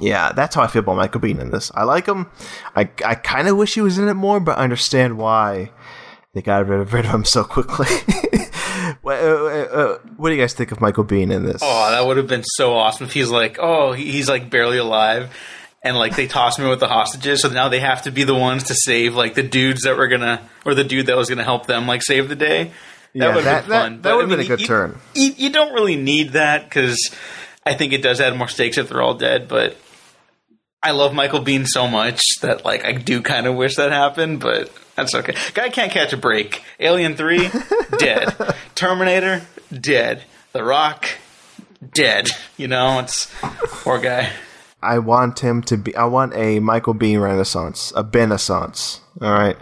[0.00, 1.70] Yeah, that's how I feel about Michael Biehn in this.
[1.72, 2.26] I like him.
[2.74, 5.70] I, I kind of wish he was in it more, but I understand why
[6.34, 7.86] they got rid of, rid of him so quickly.
[9.02, 11.62] what, uh, uh, what do you guys think of Michael Biehn in this?
[11.64, 15.34] Oh, that would have been so awesome if he's like, oh, he's like barely alive,
[15.82, 17.40] and like they toss me with the hostages.
[17.40, 20.08] So now they have to be the ones to save like the dudes that were
[20.08, 22.72] gonna or the dude that was gonna help them like save the day.
[23.12, 23.92] Yeah, would've that- been that- fun.
[23.96, 24.98] that But, would've I been a good you- turn.
[25.14, 27.10] You, you don't really need that because
[27.64, 29.48] I think it does add more stakes if they're all dead.
[29.48, 29.76] But
[30.82, 34.40] I love Michael Biehn so much that like I do kind of wish that happened,
[34.40, 35.34] but that's okay.
[35.54, 36.62] Guy can't catch a break.
[36.78, 37.48] Alien Three,
[37.98, 38.34] dead.
[38.74, 39.42] Terminator,
[39.72, 40.22] dead.
[40.52, 41.06] The Rock,
[41.92, 42.28] dead.
[42.56, 44.30] You know, it's poor guy.
[44.82, 45.96] I want him to be.
[45.96, 49.00] I want a Michael Biehn Renaissance, a Benaissance.
[49.20, 49.56] All right,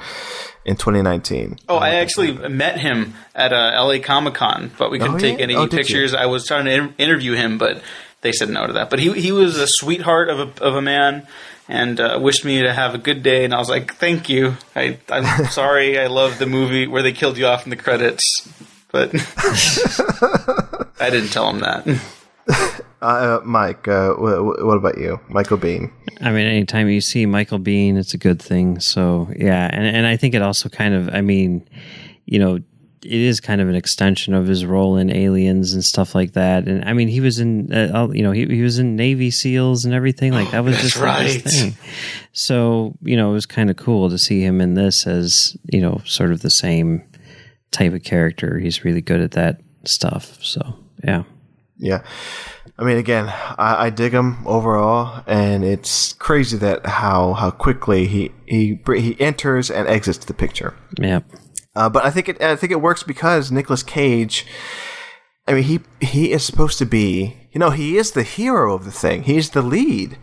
[0.64, 1.58] in 2019.
[1.68, 5.38] Oh, I actually met him at uh, LA Comic Con, but we couldn't Oh, take
[5.38, 5.44] yeah?
[5.44, 5.78] any Oh, did you?
[5.78, 6.14] pictures.
[6.14, 7.82] I was trying to in- interview him, but
[8.22, 8.88] they said no to that.
[8.90, 11.26] But he he was a sweetheart of a of a man,
[11.68, 13.44] and uh, wished me to have a good day.
[13.44, 14.56] And I was like, thank you.
[14.74, 15.98] I I'm sorry.
[15.98, 18.24] I love the movie where they killed you off in the credits,
[18.90, 19.10] but
[21.00, 22.80] I didn't tell him that.
[23.04, 25.90] Uh, Mike, uh, wh- wh- what about you, Michael Biehn?
[26.20, 28.80] I mean, anytime you see Michael Biehn, it's a good thing.
[28.80, 31.68] So yeah, and and I think it also kind of, I mean,
[32.24, 32.64] you know, it
[33.04, 36.66] is kind of an extension of his role in Aliens and stuff like that.
[36.66, 39.84] And I mean, he was in, uh, you know, he he was in Navy SEAls
[39.84, 40.32] and everything.
[40.32, 41.44] Like that was That's just like his right.
[41.44, 41.74] thing.
[42.32, 45.82] So you know, it was kind of cool to see him in this as you
[45.82, 47.02] know, sort of the same
[47.70, 48.58] type of character.
[48.58, 50.42] He's really good at that stuff.
[50.42, 50.60] So
[51.04, 51.24] yeah.
[51.76, 52.02] Yeah.
[52.76, 58.06] I mean, again, I, I dig him overall, and it's crazy that how how quickly
[58.06, 60.74] he he he enters and exits the picture.
[60.98, 61.20] Yeah.
[61.76, 64.46] Uh, but I think it I think it works because Nicolas Cage.
[65.46, 68.84] I mean, he he is supposed to be, you know, he is the hero of
[68.84, 69.22] the thing.
[69.24, 70.18] He's the lead,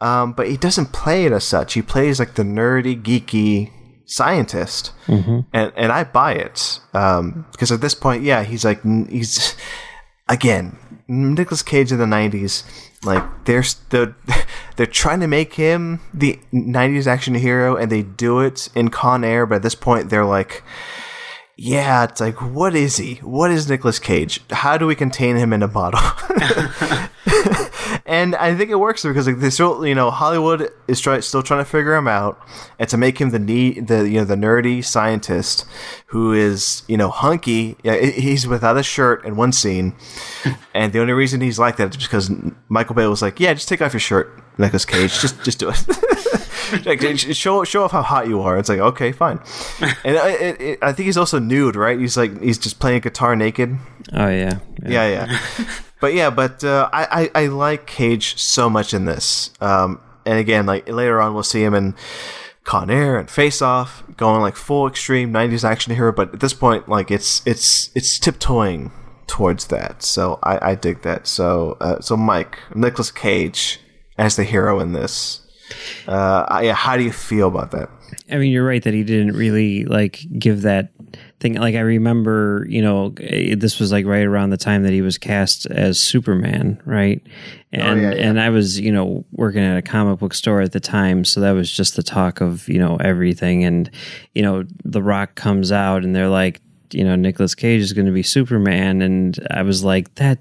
[0.00, 1.74] um, but he doesn't play it as such.
[1.74, 3.70] He plays like the nerdy, geeky
[4.06, 4.92] scientist,
[5.52, 9.54] and and I buy it um, because at this point, yeah, he's like he's
[10.28, 10.78] again
[11.08, 12.64] Nicolas Cage in the '90s.
[13.04, 14.16] Like they're they're,
[14.76, 19.24] they're trying to make him the '90s action hero, and they do it in Con
[19.24, 19.46] Air.
[19.46, 20.62] But at this point, they're like
[21.56, 23.16] yeah, it's like, what is he?
[23.16, 24.40] What is Nicolas Cage?
[24.50, 26.00] How do we contain him in a bottle?
[28.14, 31.42] and I think it works because like they still, you know, Hollywood is try- still
[31.42, 32.40] trying to figure him out,
[32.78, 35.64] and to make him the need, the you know, the nerdy scientist
[36.06, 37.76] who is, you know, hunky.
[37.82, 39.96] Yeah, he's without a shirt in one scene,
[40.74, 42.30] and the only reason he's like that is because
[42.68, 45.70] Michael Bay was like, yeah, just take off your shirt, Nicolas Cage, just just do
[45.70, 46.86] it.
[46.86, 48.56] like show show off how hot you are.
[48.58, 49.40] It's like okay, fine.
[50.04, 51.98] And I, it, it, I think he's also nude, right?
[51.98, 53.76] He's like he's just playing guitar naked.
[54.12, 54.58] Oh yeah.
[54.86, 55.38] Yeah, yeah.
[56.04, 59.50] But yeah, but uh, I, I I like Cage so much in this.
[59.62, 61.94] Um, and again, like later on, we'll see him in
[62.62, 66.12] Con Air and Face Off, going like full extreme '90s action hero.
[66.12, 68.92] But at this point, like it's it's it's tiptoeing
[69.26, 70.02] towards that.
[70.02, 71.26] So I, I dig that.
[71.26, 73.80] So uh, so Mike Nicolas Cage
[74.18, 75.40] as the hero in this.
[76.06, 77.88] Uh, I- how do you feel about that?
[78.30, 80.92] I mean, you're right that he didn't really like give that
[81.44, 81.54] thing.
[81.54, 85.02] Like, I remember, you know, eh, this was like right around the time that he
[85.02, 87.22] was cast as Superman, right?
[87.70, 88.28] And yeah, yeah.
[88.28, 91.40] and I was, you know, working at a comic book store at the time, so
[91.40, 93.64] that was just the talk of you know everything.
[93.64, 93.90] And
[94.34, 96.60] you know, The Rock comes out, and they're like,
[96.92, 100.38] you know, Nicolas Cage is going to be Superman, and I was like, that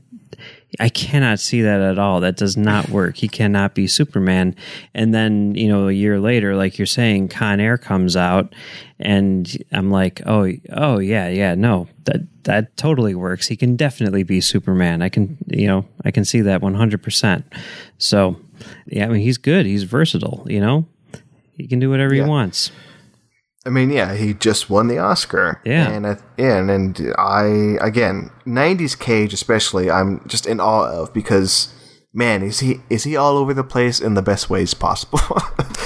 [0.79, 2.19] I cannot see that at all.
[2.21, 3.17] That does not work.
[3.17, 4.55] He cannot be Superman.
[4.93, 8.53] And then, you know, a year later, like you're saying, Con Air comes out
[8.99, 13.47] and I'm like, oh, oh yeah, yeah, no, that, that totally works.
[13.47, 15.01] He can definitely be Superman.
[15.01, 17.43] I can, you know, I can see that 100%.
[17.97, 18.39] So,
[18.88, 19.65] yeah, I mean, he's good.
[19.65, 20.88] He's versatile, you know,
[21.55, 22.23] he can do whatever Yeah.
[22.23, 22.71] he wants.
[23.65, 25.62] I mean, yeah, he just won the Oscar.
[25.63, 25.89] Yeah.
[25.89, 31.73] and I, and, and I again, '90s Cage especially, I'm just in awe of because
[32.13, 35.19] man, is he is he all over the place in the best ways possible?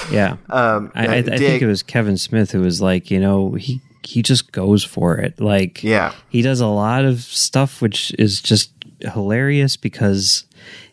[0.09, 0.37] Yeah.
[0.49, 3.81] um, I, I, I think it was Kevin Smith who was like, you know, he
[4.03, 5.37] he just goes for it.
[5.41, 6.13] Like, Yeah.
[6.29, 10.45] he does a lot of stuff which is just hilarious because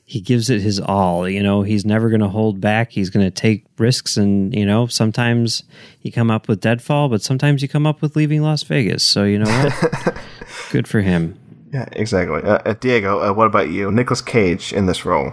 [0.07, 1.29] he gives it his all.
[1.29, 2.91] You know, he's never going to hold back.
[2.91, 5.63] He's going to take risks, and you know, sometimes
[6.03, 9.03] you come up with Deadfall, but sometimes you come up with leaving Las Vegas.
[9.05, 10.17] So you know what?
[10.71, 11.39] Good for him.
[11.73, 12.43] yeah, exactly.
[12.43, 13.91] Uh, uh, Diego, uh, what about you?
[13.91, 15.33] Nicolas Cage in this role.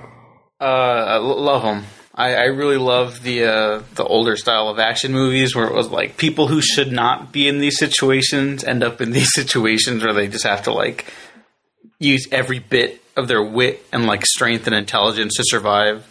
[0.59, 1.83] Uh, I l- love him.
[2.13, 5.89] I, I really love the uh, the older style of action movies where it was
[5.89, 10.13] like people who should not be in these situations end up in these situations where
[10.13, 11.05] they just have to like
[11.99, 16.05] use every bit of their wit and like strength and intelligence to survive.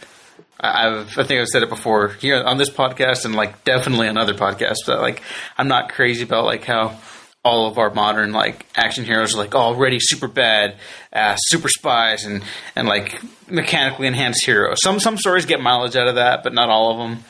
[0.58, 4.18] I've I think I've said it before here on this podcast and like definitely on
[4.18, 4.86] other podcasts.
[4.86, 5.22] But like
[5.56, 6.98] I'm not crazy about like how
[7.42, 10.76] all of our modern like action heroes are like already super bad,
[11.12, 12.42] uh, super spies, and
[12.76, 14.78] and like mechanically enhanced heroes.
[14.82, 17.24] Some some stories get mileage out of that, but not all of them.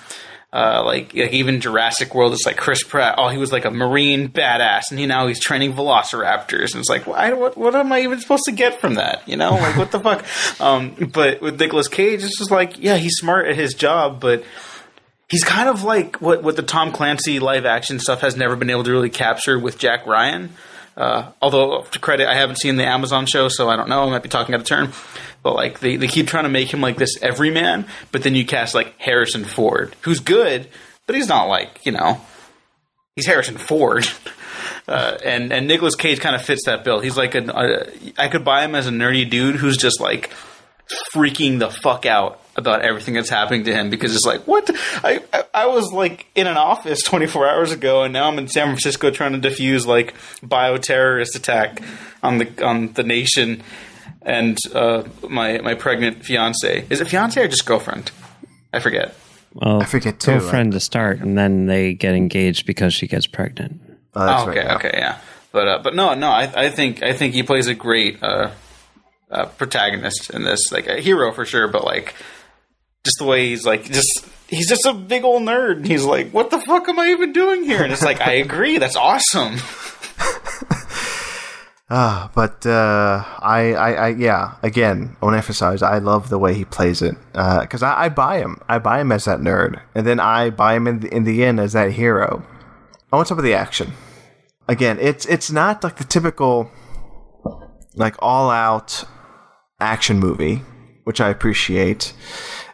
[0.52, 3.14] Uh, like, like even Jurassic World, it's like Chris Pratt.
[3.18, 6.88] Oh, he was like a marine badass, and he now he's training velociraptors, and it's
[6.88, 9.28] like, why, what, what am I even supposed to get from that?
[9.28, 10.24] You know, like what the fuck?
[10.60, 14.42] Um, but with Nicolas Cage, it's just like, yeah, he's smart at his job, but
[15.28, 18.70] he's kind of like what what the Tom Clancy live action stuff has never been
[18.70, 20.50] able to really capture with Jack Ryan.
[21.00, 24.02] Uh, although to credit, I haven't seen the Amazon show, so I don't know.
[24.02, 24.92] I might be talking out of turn.
[25.42, 28.44] But like they, they keep trying to make him like this everyman, but then you
[28.44, 30.68] cast like Harrison Ford, who's good,
[31.06, 32.20] but he's not like you know,
[33.16, 34.06] he's Harrison Ford.
[34.88, 36.98] Uh, and and Nicolas Cage kind of fits that bill.
[36.98, 40.30] He's like a, a I could buy him as a nerdy dude who's just like
[41.14, 44.70] freaking the fuck out about everything that's happening to him because it's like what
[45.02, 48.48] I, I I was like in an office 24 hours ago and now I'm in
[48.48, 51.82] San Francisco trying to defuse like bioterrorist attack
[52.22, 53.62] on the on the nation
[54.22, 58.12] and uh, my my pregnant fiance is it fiance or just girlfriend
[58.72, 59.14] I forget
[59.54, 63.26] Well, I forget too, Girlfriend to start, and then they get engaged because she gets
[63.26, 63.80] pregnant.
[64.14, 64.66] Oh, that's oh, okay right.
[64.66, 64.76] yeah.
[64.76, 65.18] okay yeah
[65.52, 68.50] but uh, but no no I I think I think he plays a great uh,
[69.30, 72.14] uh, protagonist in this like a hero for sure but like
[73.04, 76.30] just the way he's like just he's just a big old nerd and he's like
[76.30, 79.56] what the fuck am i even doing here and it's like i agree that's awesome
[81.92, 84.54] Ah, but uh, I, I, I, yeah.
[84.62, 88.08] Again, I want to emphasize, I love the way he plays it because I, I
[88.08, 88.60] buy him.
[88.68, 91.44] I buy him as that nerd, and then I buy him in the, in the
[91.44, 92.46] end as that hero.
[93.12, 93.92] I want some of the action.
[94.68, 96.70] Again, it's it's not like the typical,
[97.96, 99.02] like all out
[99.80, 100.62] action movie,
[101.02, 102.12] which I appreciate.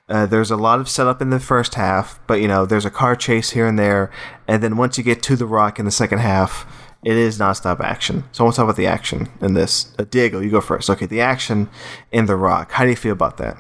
[0.09, 2.91] Uh, there's a lot of setup in the first half, but you know, there's a
[2.91, 4.11] car chase here and there,
[4.47, 6.65] and then once you get to the rock in the second half,
[7.05, 8.25] it is nonstop action.
[8.33, 9.93] So I want to talk about the action in this.
[9.99, 10.89] Uh, Diego, you go first.
[10.91, 11.69] Okay, the action
[12.13, 12.73] in the rock.
[12.73, 13.57] How do you feel about that?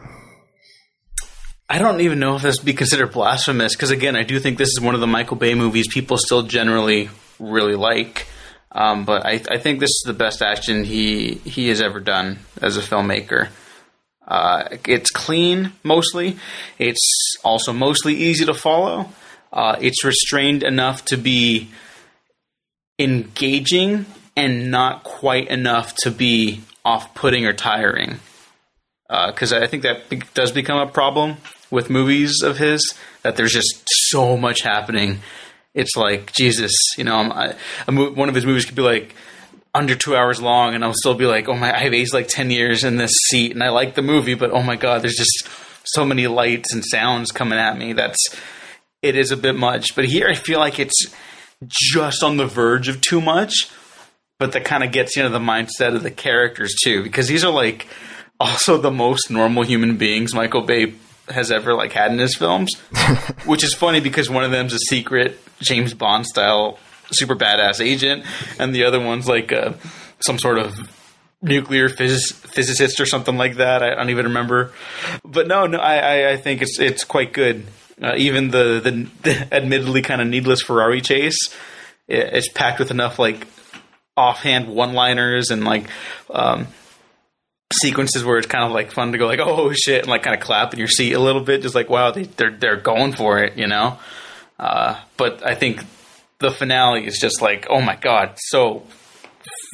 [1.68, 4.56] i don't even know if this would be considered blasphemous because again i do think
[4.56, 8.26] this is one of the michael bay movies people still generally really like
[8.72, 12.38] um, but I, I think this is the best action he he has ever done
[12.60, 13.48] as a filmmaker
[14.28, 16.36] uh, it's clean mostly
[16.78, 19.08] it's also mostly easy to follow
[19.52, 21.68] uh, it's restrained enough to be
[22.98, 28.20] engaging and not quite enough to be off-putting or tiring.
[29.08, 31.36] Because I think that be- does become a problem
[31.70, 35.20] with movies of his that there's just so much happening.
[35.74, 37.16] It's like Jesus, you know.
[37.16, 37.54] I,
[37.90, 39.14] mo- one of his movies could be like
[39.76, 42.50] under two hours long, and I'll still be like, oh my, I've aged like ten
[42.50, 45.48] years in this seat, and I like the movie, but oh my god, there's just
[45.84, 47.92] so many lights and sounds coming at me.
[47.92, 48.18] That's
[49.02, 49.94] it is a bit much.
[49.94, 51.06] But here, I feel like it's
[51.68, 53.70] just on the verge of too much,
[54.38, 57.44] but that kind of gets you into the mindset of the characters too, because these
[57.44, 57.86] are like
[58.40, 60.94] also the most normal human beings Michael Bay
[61.28, 62.74] has ever like had in his films,
[63.44, 66.78] which is funny because one of them's a secret James Bond style
[67.10, 68.24] super badass agent,
[68.58, 69.72] and the other one's like uh,
[70.20, 70.74] some sort of
[71.42, 73.82] nuclear phys- physicist or something like that.
[73.82, 74.72] I don't even remember,
[75.24, 77.66] but no, no, I, I, I think it's it's quite good.
[78.02, 81.54] Uh, even the, the the admittedly kind of needless Ferrari chase,
[82.08, 83.46] it, it's packed with enough like
[84.16, 85.88] offhand one liners and like
[86.30, 86.66] um,
[87.72, 90.34] sequences where it's kind of like fun to go like oh shit and like kind
[90.34, 93.12] of clap in your seat a little bit, just like wow they, they're they're going
[93.12, 93.98] for it, you know.
[94.58, 95.84] Uh, but I think
[96.38, 98.82] the finale is just like oh my god, so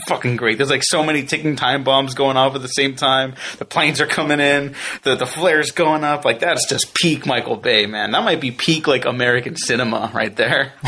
[0.06, 0.58] fucking great.
[0.58, 3.34] There's like so many ticking time bombs going off at the same time.
[3.58, 6.24] The planes are coming in, the the flares going up.
[6.24, 8.12] Like that's just peak Michael Bay, man.
[8.12, 10.72] That might be peak like American cinema right there.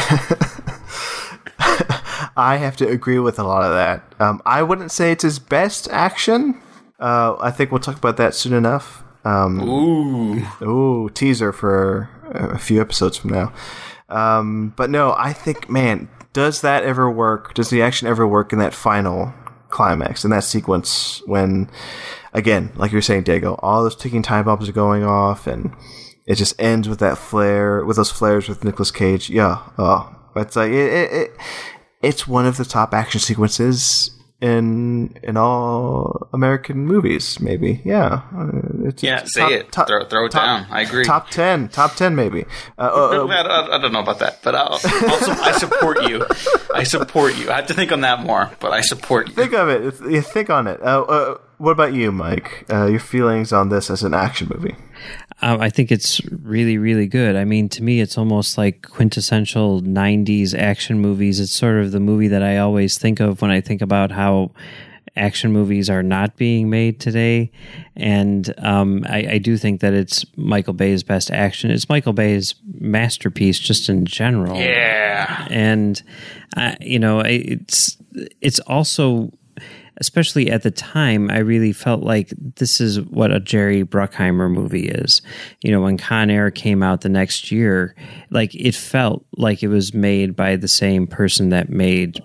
[2.37, 4.03] I have to agree with a lot of that.
[4.21, 6.61] Um, I wouldn't say it's his best action.
[6.99, 9.03] Uh, I think we'll talk about that soon enough.
[9.25, 13.53] Um, Ooh, Ooh, teaser for a few episodes from now.
[14.15, 17.53] Um, but no, I think, man, does that ever work?
[17.55, 19.35] Does the action ever work in that final
[19.69, 21.69] climax, in that sequence when,
[22.33, 25.75] again, like you were saying, Diego, all those ticking time bombs are going off and
[26.27, 29.29] it just ends with that flare, with those flares with Nicolas Cage.
[29.29, 31.37] Yeah, oh, it's like, it, it, it,
[32.01, 34.14] it's one of the top action sequences
[34.45, 37.81] in in all American movies, maybe.
[37.85, 39.73] Yeah, Uh, it's, yeah, it's say top- it.
[39.73, 40.67] top- throw throw it top- down.
[40.71, 41.05] I agree.
[41.05, 42.45] Top ten, top ten, maybe.
[42.79, 46.27] Uh, uh, I, I- I don't know about that, but I'll, also I support you.
[46.75, 47.51] I support you.
[47.51, 49.35] I have to think on that more, but I support you.
[49.35, 49.93] think of it.
[50.25, 50.81] Think on it.
[50.83, 52.67] Uh, uh, what about you, Mike?
[52.71, 54.77] Uh, your feelings on this as an action movie?
[55.41, 57.37] Um, I think it's really, really good.
[57.37, 61.41] I mean, to me, it's almost like quintessential 90s action movies.
[61.41, 64.53] It's sort of the movie that I always think of when I think about how
[65.17, 67.51] action movies are not being made today.
[67.97, 71.71] And um, I, I, do think that it's Michael Bay's best action.
[71.71, 74.57] It's Michael Bay's masterpiece just in general.
[74.57, 75.47] Yeah.
[75.51, 76.03] And,
[76.57, 77.97] uh, you know, it's,
[78.41, 79.33] it's also
[79.99, 84.89] especially at the time, I really felt like this is what a Jerry Bruckheimer movie
[84.89, 85.23] is.
[85.63, 87.95] You know, when Con Air came out the next year,
[88.31, 92.21] like it felt like it was made by the same person that made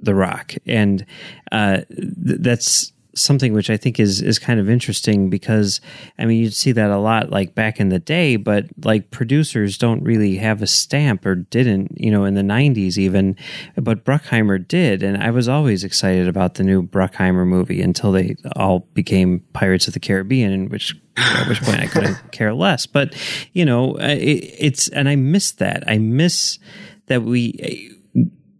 [0.00, 1.04] The Rock, and
[1.52, 5.80] uh, th- that's something which I think is is kind of interesting because
[6.18, 9.78] I mean you'd see that a lot like back in the day, but like producers
[9.78, 13.36] don't really have a stamp or didn't, you know, in the '90s even,
[13.76, 18.36] but Bruckheimer did, and I was always excited about the new Bruckheimer movie until they
[18.56, 22.86] all became Pirates of the Caribbean, in which at which point I couldn't care less.
[22.86, 23.14] But
[23.52, 24.14] you know, it,
[24.58, 25.84] it's and I miss that.
[25.86, 26.58] I miss
[27.06, 27.94] that we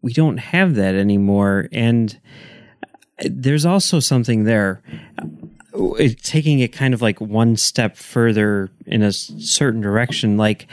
[0.02, 2.18] we don't have that anymore, and
[3.24, 4.82] there's also something there
[6.22, 10.66] taking it kind of like one step further in a certain direction like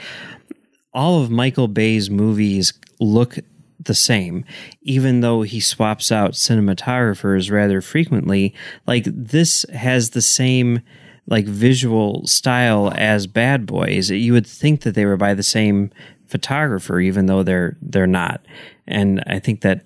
[0.92, 3.38] all of michael bay's movies look
[3.86, 4.44] the same
[4.82, 8.54] even though he swaps out cinematographers rather frequently.
[8.86, 10.82] Like this has the same
[11.28, 14.10] like visual style as bad boys.
[14.10, 15.90] You would think that they were by the same
[16.26, 18.44] photographer even though they're they're not.
[18.86, 19.84] And i think that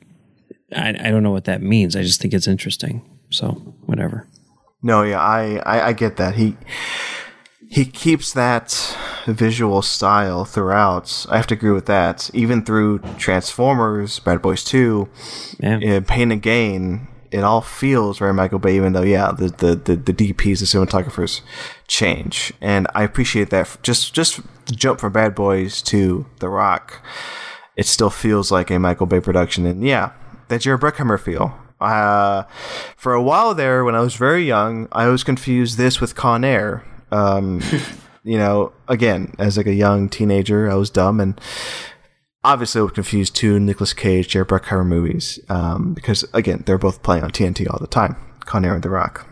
[0.75, 1.97] I, I don't know what that means.
[1.97, 3.03] I just think it's interesting.
[3.31, 3.49] So
[3.87, 4.27] whatever.
[4.83, 6.37] No, yeah, I, I, I get that.
[6.37, 6.57] He
[7.71, 8.97] he keeps that
[9.27, 11.25] visual style throughout.
[11.31, 12.29] I have to agree with that.
[12.35, 15.09] Even through Transformers, Bad Boys Two,
[15.61, 15.79] yeah.
[15.81, 18.77] Eh, Pain and Gain, it all feels very Michael Bay.
[18.77, 21.43] Even though, yeah, the the the, the DPs, the cinematographers
[21.87, 23.77] change, and I appreciate that.
[23.83, 27.05] Just just the jump from Bad Boys to The Rock,
[27.77, 29.65] it still feels like a Michael Bay production.
[29.65, 30.11] And yeah,
[30.51, 31.59] that Jerry Bruckheimer feel.
[31.81, 32.43] Uh,
[32.97, 36.45] for a while there, when I was very young, I always confused this with Con
[36.45, 36.85] Air.
[37.11, 37.63] Um,
[38.23, 41.41] you know, again, as like a young teenager, I was dumb and
[42.45, 47.03] obviously I would confuse two Nicolas Cage, Jerry Bruckheimer movies um, because again, they're both
[47.03, 49.27] playing on TNT all the time, Con Air and The Rock.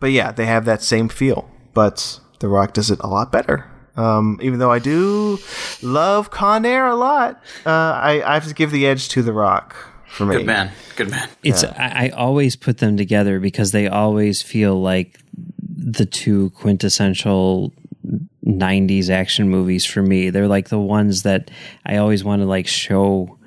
[0.00, 3.70] But yeah, they have that same feel, but The Rock does it a lot better.
[3.96, 5.38] Um, even though I do
[5.82, 9.32] love Con Air a lot, uh, I, I have to give the edge to The
[9.32, 9.74] Rock
[10.08, 10.36] for me.
[10.36, 10.72] Good man.
[10.96, 11.28] Good man.
[11.42, 11.74] It's yeah.
[11.76, 15.20] I, I always put them together because they always feel like
[15.76, 17.72] the two quintessential
[18.44, 20.30] 90s action movies for me.
[20.30, 21.50] They're like the ones that
[21.84, 23.38] I always want to like show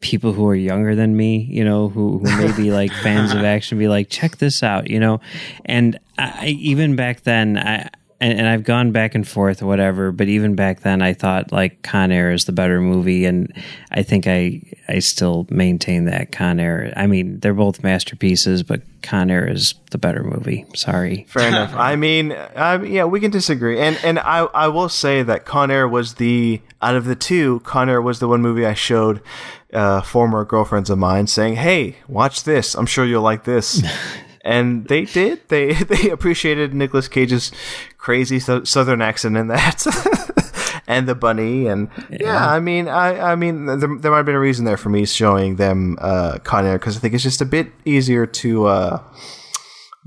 [0.00, 3.42] people who are younger than me, you know, who, who may be like fans of
[3.42, 5.20] action, be like, check this out, you know.
[5.64, 7.88] And I, even back then, I
[8.22, 10.12] and, and, I've gone back and forth, whatever.
[10.12, 13.52] But even back then, I thought like Con Air is the better movie, and
[13.90, 16.92] I think I I still maintain that Con Air.
[16.96, 20.64] I mean, they're both masterpieces, but Con Air is the better movie.
[20.74, 21.26] Sorry.
[21.28, 21.74] Fair enough.
[21.76, 25.88] I mean, yeah, we can disagree, and and I I will say that Con Air
[25.88, 29.20] was the out of the two, Con Air was the one movie I showed
[29.72, 32.76] uh, former girlfriends of mine, saying, "Hey, watch this.
[32.76, 33.82] I'm sure you'll like this."
[34.44, 35.48] and they did.
[35.48, 37.52] They they appreciated Nicolas Cage's
[37.98, 42.18] crazy so- southern accent in that, and the bunny, and yeah.
[42.20, 44.90] yeah, I mean, I I mean, there, there might have been a reason there for
[44.90, 48.66] me showing them uh, Con Air because I think it's just a bit easier to
[48.66, 49.02] uh,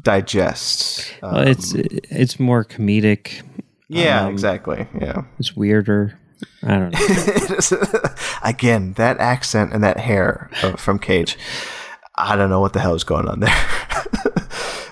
[0.02, 1.14] digest.
[1.22, 3.42] Um, well, it's it's more comedic.
[3.88, 4.88] Yeah, um, exactly.
[5.00, 6.20] Yeah, it's weirder.
[6.64, 8.00] I don't know.
[8.44, 11.38] Again, that accent and that hair uh, from Cage.
[12.18, 13.66] I don't know what the hell is going on there.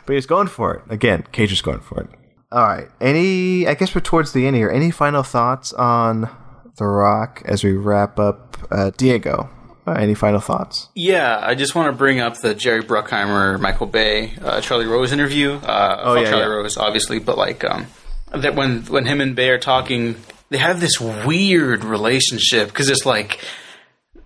[0.05, 0.83] but he's going for it.
[0.89, 2.09] Again, Cage is going for it.
[2.51, 2.89] All right.
[3.01, 4.69] Any, I guess we're towards the end here.
[4.69, 6.29] Any final thoughts on
[6.77, 8.57] The Rock as we wrap up?
[8.69, 9.49] Uh, Diego,
[9.87, 10.89] uh, any final thoughts?
[10.95, 15.11] Yeah, I just want to bring up the Jerry Bruckheimer, Michael Bay, uh, Charlie Rose
[15.11, 15.53] interview.
[15.53, 16.49] Uh, oh, yeah, Charlie yeah.
[16.49, 17.87] Rose, obviously, but like um,
[18.31, 20.15] that when when him and Bay are talking,
[20.49, 23.39] they have this weird relationship because it's like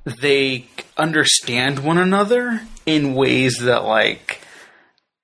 [0.06, 0.68] they
[0.98, 4.42] understand one another in ways that like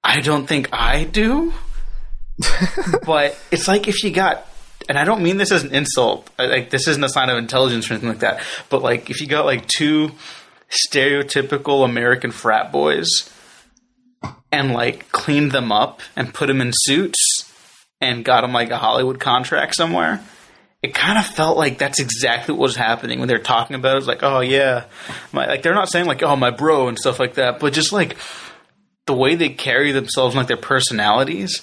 [0.03, 1.53] I don't think I do.
[3.05, 4.45] but it's like if you got
[4.89, 6.30] and I don't mean this as an insult.
[6.38, 8.41] Like this isn't a sign of intelligence or anything like that.
[8.70, 10.11] But like if you got like two
[10.70, 13.30] stereotypical American frat boys
[14.51, 17.49] and like cleaned them up and put them in suits
[18.01, 20.22] and got them like a Hollywood contract somewhere,
[20.84, 24.00] it kind of felt like that's exactly what was happening when they're talking about it.
[24.00, 24.84] It's like, oh yeah,
[25.32, 27.94] my, like they're not saying like, oh my bro and stuff like that, but just
[27.94, 28.18] like
[29.06, 31.62] the way they carry themselves and like their personalities,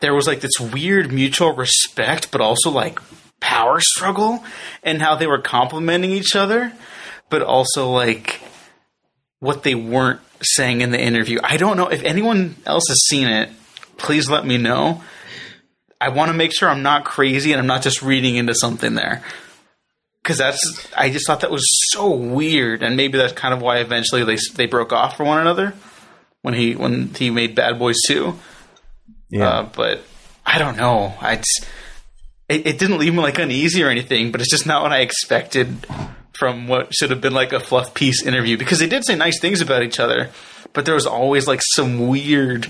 [0.00, 3.00] there was like this weird mutual respect, but also like
[3.40, 4.44] power struggle,
[4.82, 6.72] and how they were complimenting each other,
[7.30, 8.40] but also like
[9.38, 11.38] what they weren't saying in the interview.
[11.44, 13.50] I don't know if anyone else has seen it.
[13.96, 15.02] Please let me know.
[16.00, 18.94] I want to make sure I'm not crazy and I'm not just reading into something
[18.94, 19.22] there.
[20.22, 23.78] Because that's, I just thought that was so weird, and maybe that's kind of why
[23.78, 25.72] eventually they they broke off for one another
[26.42, 28.38] when he when he made Bad Boys Two.
[29.30, 29.48] Yeah.
[29.48, 30.02] Uh, but
[30.44, 31.14] I don't know.
[31.20, 31.42] I
[32.48, 35.00] it, it didn't leave me like uneasy or anything, but it's just not what I
[35.00, 35.86] expected
[36.38, 39.40] from what should have been like a fluff piece interview because they did say nice
[39.40, 40.30] things about each other,
[40.72, 42.68] but there was always like some weird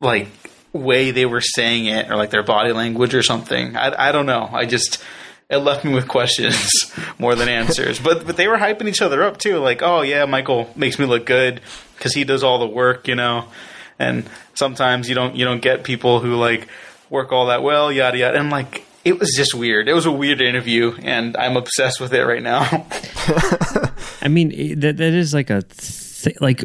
[0.00, 0.28] like
[0.72, 3.76] way they were saying it or like their body language or something.
[3.76, 4.48] I, I don't know.
[4.52, 5.02] I just
[5.48, 7.98] it left me with questions more than answers.
[7.98, 9.58] But but they were hyping each other up too.
[9.58, 11.60] Like, oh yeah, Michael makes me look good
[11.96, 13.46] because he does all the work, you know.
[13.98, 16.68] And sometimes you don't you don't get people who like
[17.10, 18.38] work all that well, yada yada.
[18.38, 19.88] And like it was just weird.
[19.88, 22.60] It was a weird interview, and I'm obsessed with it right now.
[24.22, 26.64] I mean, that that is like a th- like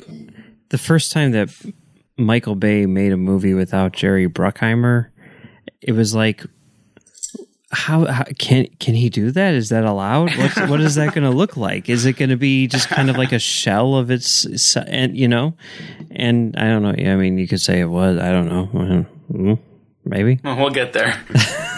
[0.69, 1.49] the first time that
[2.17, 5.07] Michael Bay made a movie without Jerry Bruckheimer.
[5.81, 6.43] It was like,
[7.71, 9.53] how, how can can he do that?
[9.53, 10.35] Is that allowed?
[10.37, 11.89] What's, what is that going to look like?
[11.89, 14.45] Is it going to be just kind of like a shell of its,
[14.77, 15.55] and you know,
[16.11, 16.89] and I don't know.
[17.11, 18.17] I mean, you could say it was.
[18.17, 19.05] I don't know.
[19.33, 19.57] Mm,
[20.05, 20.39] Maybe.
[20.43, 21.19] we'll get there.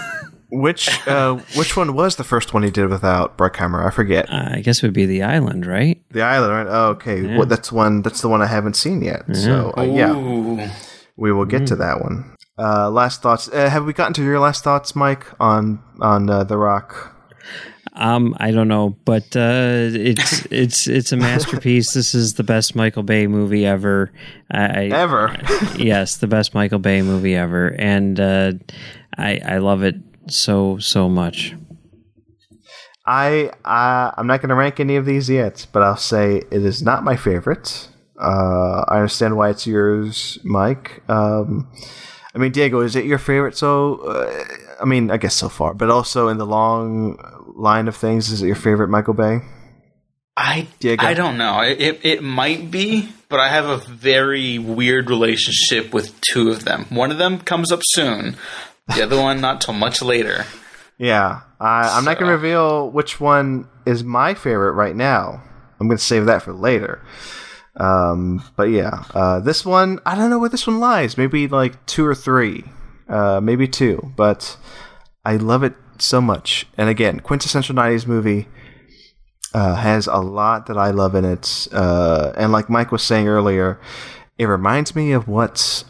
[0.50, 3.86] Which uh, which one was the first one he did without Bruckheimer?
[3.86, 4.30] I forget.
[4.30, 6.02] Uh, I guess it would be the island, right?
[6.12, 6.68] The Island, right?
[6.70, 7.36] Oh, okay.
[7.38, 8.02] Well, that's one.
[8.02, 9.24] That's the one I haven't seen yet.
[9.36, 10.72] So uh, yeah,
[11.18, 12.36] we will get to that one.
[12.58, 13.50] Uh, last thoughts.
[13.50, 17.14] Uh, have we gotten to your last thoughts, Mike, on on uh, The Rock?
[17.94, 21.94] Um, I don't know, but uh, it's it's it's a masterpiece.
[21.94, 24.12] this is the best Michael Bay movie ever.
[24.52, 25.36] I, Ever?
[25.78, 28.54] yes, the best Michael Bay movie ever, and uh,
[29.18, 29.96] I I love it
[30.30, 31.56] so so much.
[33.06, 36.64] I uh, I'm not going to rank any of these yet, but I'll say it
[36.64, 37.90] is not my favorite.
[38.20, 41.04] Uh, I understand why it's yours, Mike.
[41.08, 41.72] Um,
[42.34, 43.56] I mean, Diego, is it your favorite?
[43.56, 44.44] So, uh,
[44.82, 47.18] I mean, I guess so far, but also in the long
[47.56, 49.40] line of things, is it your favorite Michael Bay?
[50.36, 51.06] I Diego?
[51.06, 51.62] I don't know.
[51.62, 56.64] It, it it might be, but I have a very weird relationship with two of
[56.64, 56.86] them.
[56.90, 58.36] One of them comes up soon.
[58.96, 60.46] The other one not till much later.
[60.98, 65.44] Yeah, I, I'm not going to reveal which one is my favorite right now.
[65.80, 67.04] I'm going to save that for later.
[67.76, 71.18] Um, but yeah, uh, this one, I don't know where this one lies.
[71.18, 72.64] Maybe like two or three,
[73.08, 74.14] uh, maybe two.
[74.16, 74.58] But
[75.24, 76.66] I love it so much.
[76.78, 78.48] And again, quintessential '90s movie
[79.54, 81.68] uh, has a lot that I love in it.
[81.72, 83.80] Uh, and like Mike was saying earlier,
[84.38, 85.84] it reminds me of what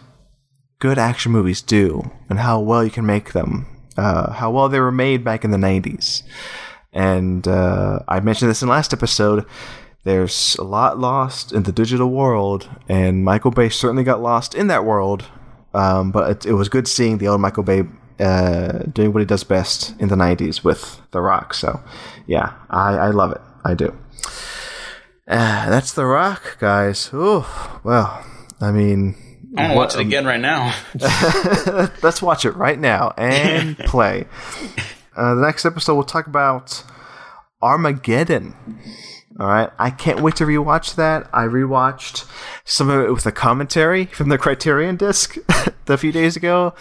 [0.79, 3.65] good action movies do and how well you can make them,
[3.97, 6.23] uh, how well they were made back in the 90s.
[6.93, 9.45] And uh, I mentioned this in last episode.
[10.03, 14.67] There's a lot lost in the digital world, and Michael Bay certainly got lost in
[14.67, 15.25] that world.
[15.73, 17.83] Um, but it, it was good seeing the old Michael Bay
[18.19, 21.53] uh, doing what he does best in the 90s with The Rock.
[21.53, 21.81] So,
[22.25, 23.41] yeah, I, I love it.
[23.65, 23.95] I do.
[25.27, 27.11] Uh, that's The Rock, guys.
[27.13, 27.45] Ooh,
[27.83, 28.25] well,
[28.61, 29.15] I mean,
[29.57, 30.73] I'm gonna watch it again right now.
[32.03, 34.25] Let's watch it right now and play.
[35.15, 36.83] Uh, the next episode, we'll talk about
[37.61, 38.55] Armageddon.
[39.39, 41.29] All right, I can't wait to rewatch that.
[41.31, 42.27] I rewatched
[42.65, 45.37] some of it with a commentary from the Criterion disc
[45.87, 46.73] a few days ago,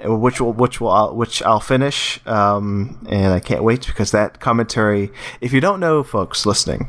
[0.00, 5.10] which will which will which I'll finish, um, and I can't wait because that commentary.
[5.40, 6.88] If you don't know, folks listening,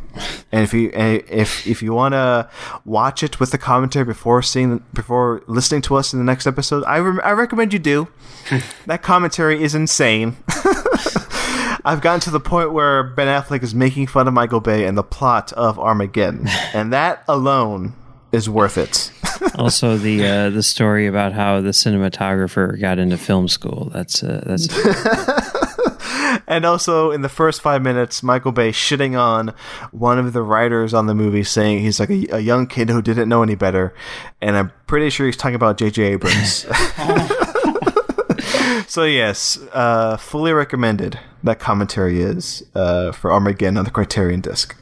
[0.52, 2.48] and if you if if you want to
[2.86, 6.84] watch it with the commentary before seeing before listening to us in the next episode,
[6.84, 8.10] I re- I recommend you do.
[8.86, 10.38] that commentary is insane.
[11.86, 14.98] I've gotten to the point where Ben Affleck is making fun of Michael Bay and
[14.98, 17.94] the plot of Armageddon, and that alone
[18.32, 19.12] is worth it.
[19.56, 23.90] Also, the uh, the story about how the cinematographer got into film school.
[23.94, 24.68] That's uh, that's
[26.48, 29.54] and also, in the first five minutes, Michael Bay shitting on
[29.92, 33.02] one of the writers on the movie, saying he's like a, a young kid who
[33.02, 33.94] didn't know any better,
[34.42, 36.04] and I'm pretty sure he's talking about J.J.
[36.04, 36.66] Abrams.
[38.96, 41.20] So yes, uh, fully recommended.
[41.44, 44.76] That commentary is uh, for Armageddon on the Criterion disc.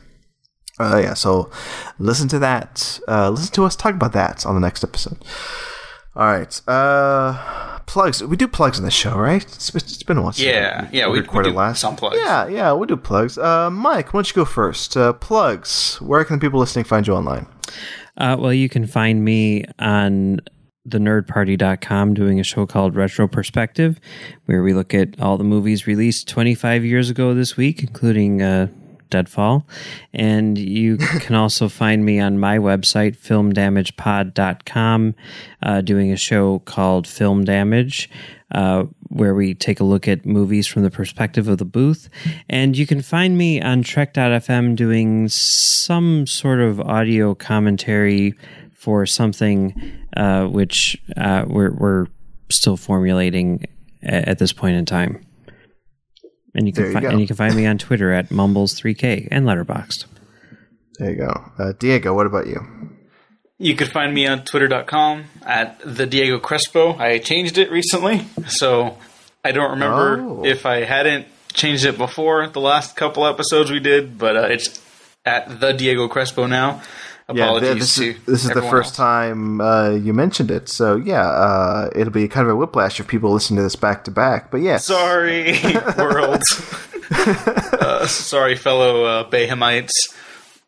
[0.79, 1.49] Uh, yeah, so
[1.97, 2.99] listen to that.
[3.07, 5.17] Uh, listen to us talk about that on the next episode.
[6.15, 6.61] All right.
[6.67, 8.23] Uh, plugs.
[8.23, 9.43] We do plugs in the show, right?
[9.43, 10.31] It's, it's been a while.
[10.33, 11.81] since Yeah, yeah, we- we recorded do last.
[11.81, 12.17] some plugs.
[12.19, 13.37] Yeah, yeah, we'll do plugs.
[13.37, 14.95] Uh, Mike, why don't you go first?
[14.95, 15.97] Uh, plugs.
[16.01, 17.47] Where can the people listening find you online?
[18.15, 20.39] Uh, well, you can find me on
[20.87, 23.99] thenerdparty.com doing a show called Retro Perspective,
[24.45, 28.67] where we look at all the movies released 25 years ago this week, including uh,
[29.09, 29.65] Deadfall.
[30.13, 35.15] And you can also find me on my website, filmdamagepod.com,
[35.61, 38.09] uh, doing a show called Film Damage.
[38.51, 42.07] Uh, where we take a look at movies from the perspective of the booth.
[42.47, 48.35] And you can find me on Trek.fm doing some sort of audio commentary
[48.83, 49.73] for something
[50.17, 52.07] uh, which uh, we're, we're
[52.49, 53.65] still formulating
[54.01, 55.21] at, at this point in time.
[56.53, 59.45] And you can you fi- and you can find me on Twitter at Mumbles3K and
[59.45, 60.05] Letterboxd.
[60.99, 61.51] There you go.
[61.57, 62.59] Uh, Diego, what about you?
[63.57, 66.93] You could find me on twitter.com at the Diego Crespo.
[66.97, 68.97] I changed it recently, so
[69.45, 70.45] I don't remember Oh.
[70.45, 74.81] if I hadn't changed it before the last couple episodes we did, but uh, it's
[75.25, 76.81] at the Diego Crespo now.
[77.31, 78.97] Yeah, Apologies th- this to is this is the first else.
[78.97, 83.07] time uh, you mentioned it, so yeah, uh, it'll be kind of a whiplash if
[83.07, 84.51] people listen to this back to back.
[84.51, 85.53] But yeah, Sorry,
[85.97, 86.43] world.
[87.11, 89.91] uh, sorry, fellow uh, Bayhamites.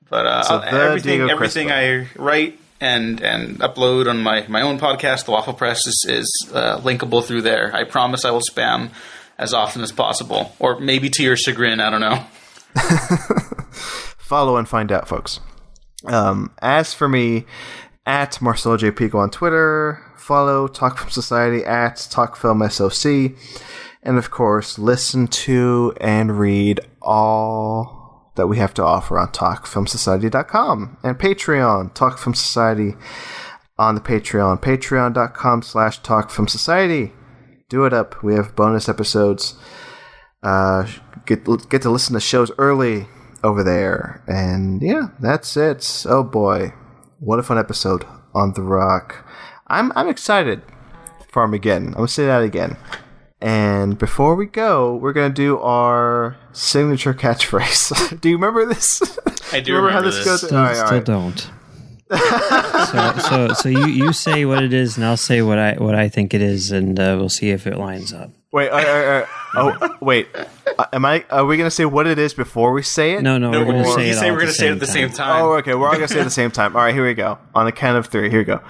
[0.09, 4.79] But uh, So everything, Diego everything I write and and upload on my, my own
[4.79, 7.75] podcast, the Waffle Press, is, is uh, linkable through there.
[7.75, 8.91] I promise I will spam
[9.37, 11.81] as often as possible, or maybe to your chagrin.
[11.81, 12.25] I don't know.
[14.17, 15.39] follow and find out, folks.
[16.07, 17.45] Um, as for me,
[18.05, 18.91] at Marcelo J.
[18.91, 23.33] Pico on Twitter, follow Talk Film Society at Talk Film SOC,
[24.03, 30.97] and of course, listen to and read all that we have to offer on TalkFilmSociety.com
[31.03, 32.93] and Patreon, Talk Film Society
[33.77, 37.13] on the Patreon, patreon.com slash Talk Film Society.
[37.69, 38.21] Do it up.
[38.23, 39.55] We have bonus episodes.
[40.43, 40.87] Uh,
[41.25, 43.07] get get to listen to shows early
[43.45, 46.03] over there, and yeah, that's it.
[46.07, 46.73] Oh boy,
[47.19, 49.25] what a fun episode on The Rock.
[49.67, 50.61] I'm I'm excited
[51.29, 51.89] for Armageddon.
[51.89, 52.77] I'm gonna say that again.
[53.41, 58.19] And before we go, we're gonna do our signature catchphrase.
[58.21, 59.01] do you remember this?
[59.53, 60.25] I do remember how this this.
[60.25, 60.41] goes?
[60.41, 61.05] Still, All right, all still right.
[61.05, 61.51] don't.
[62.15, 65.95] so, so, so you, you say what it is, and I'll say what I what
[65.95, 68.31] I think it is, and uh, we'll see if it lines up.
[68.55, 70.29] Wait, uh, uh, uh, oh wait.
[70.33, 71.25] Uh, am I?
[71.29, 73.21] Are we gonna say what it is before we say it?
[73.21, 74.15] No, no, No, we're going to say you it.
[74.15, 75.43] say all we're at going to say it at the same time.
[75.43, 75.75] Oh, okay.
[75.75, 76.73] We're all gonna say it at the same time.
[76.73, 77.37] All right, here we go.
[77.53, 78.29] On the count of three.
[78.29, 78.61] Here we go.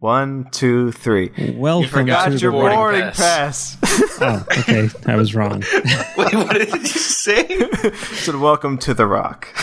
[0.00, 1.30] One, two, three.
[1.56, 3.76] Welcome forgot to Got the your boarding boarding pass.
[3.76, 4.18] pass.
[4.22, 5.62] Oh, okay, I was wrong.
[6.16, 7.68] Wait, what did you say?
[7.94, 9.48] so welcome to the Rock.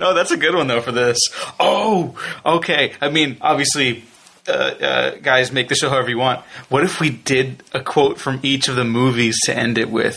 [0.00, 1.18] no, that's a good one though for this.
[1.60, 2.94] Oh, okay.
[3.02, 4.04] I mean, obviously,
[4.48, 6.40] uh, uh, guys, make the show however you want.
[6.68, 10.16] What if we did a quote from each of the movies to end it with?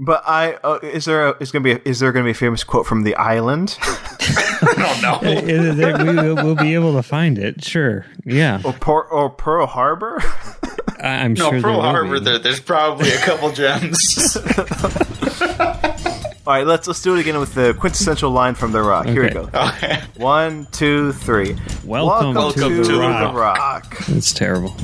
[0.00, 2.34] But I uh, is there a, is gonna be a, is there gonna be a
[2.34, 5.18] famous quote from The Island I don't know.
[5.74, 7.64] There- we will we'll be able to find it.
[7.64, 8.60] Sure, yeah.
[8.64, 10.22] or, Por- or Pearl Harbor?
[11.00, 11.60] I- I'm No, sure.
[11.60, 12.20] Pearl there Harbor.
[12.20, 14.36] There, there's probably a couple gems.
[16.48, 19.04] All right, let's let's do it again with the quintessential line from The Rock.
[19.04, 19.50] Here we go.
[19.52, 20.02] okay.
[20.16, 21.54] One, two, three.
[21.84, 23.34] Welcome to The the Rock.
[23.34, 23.96] Rock.
[24.08, 24.74] It's terrible.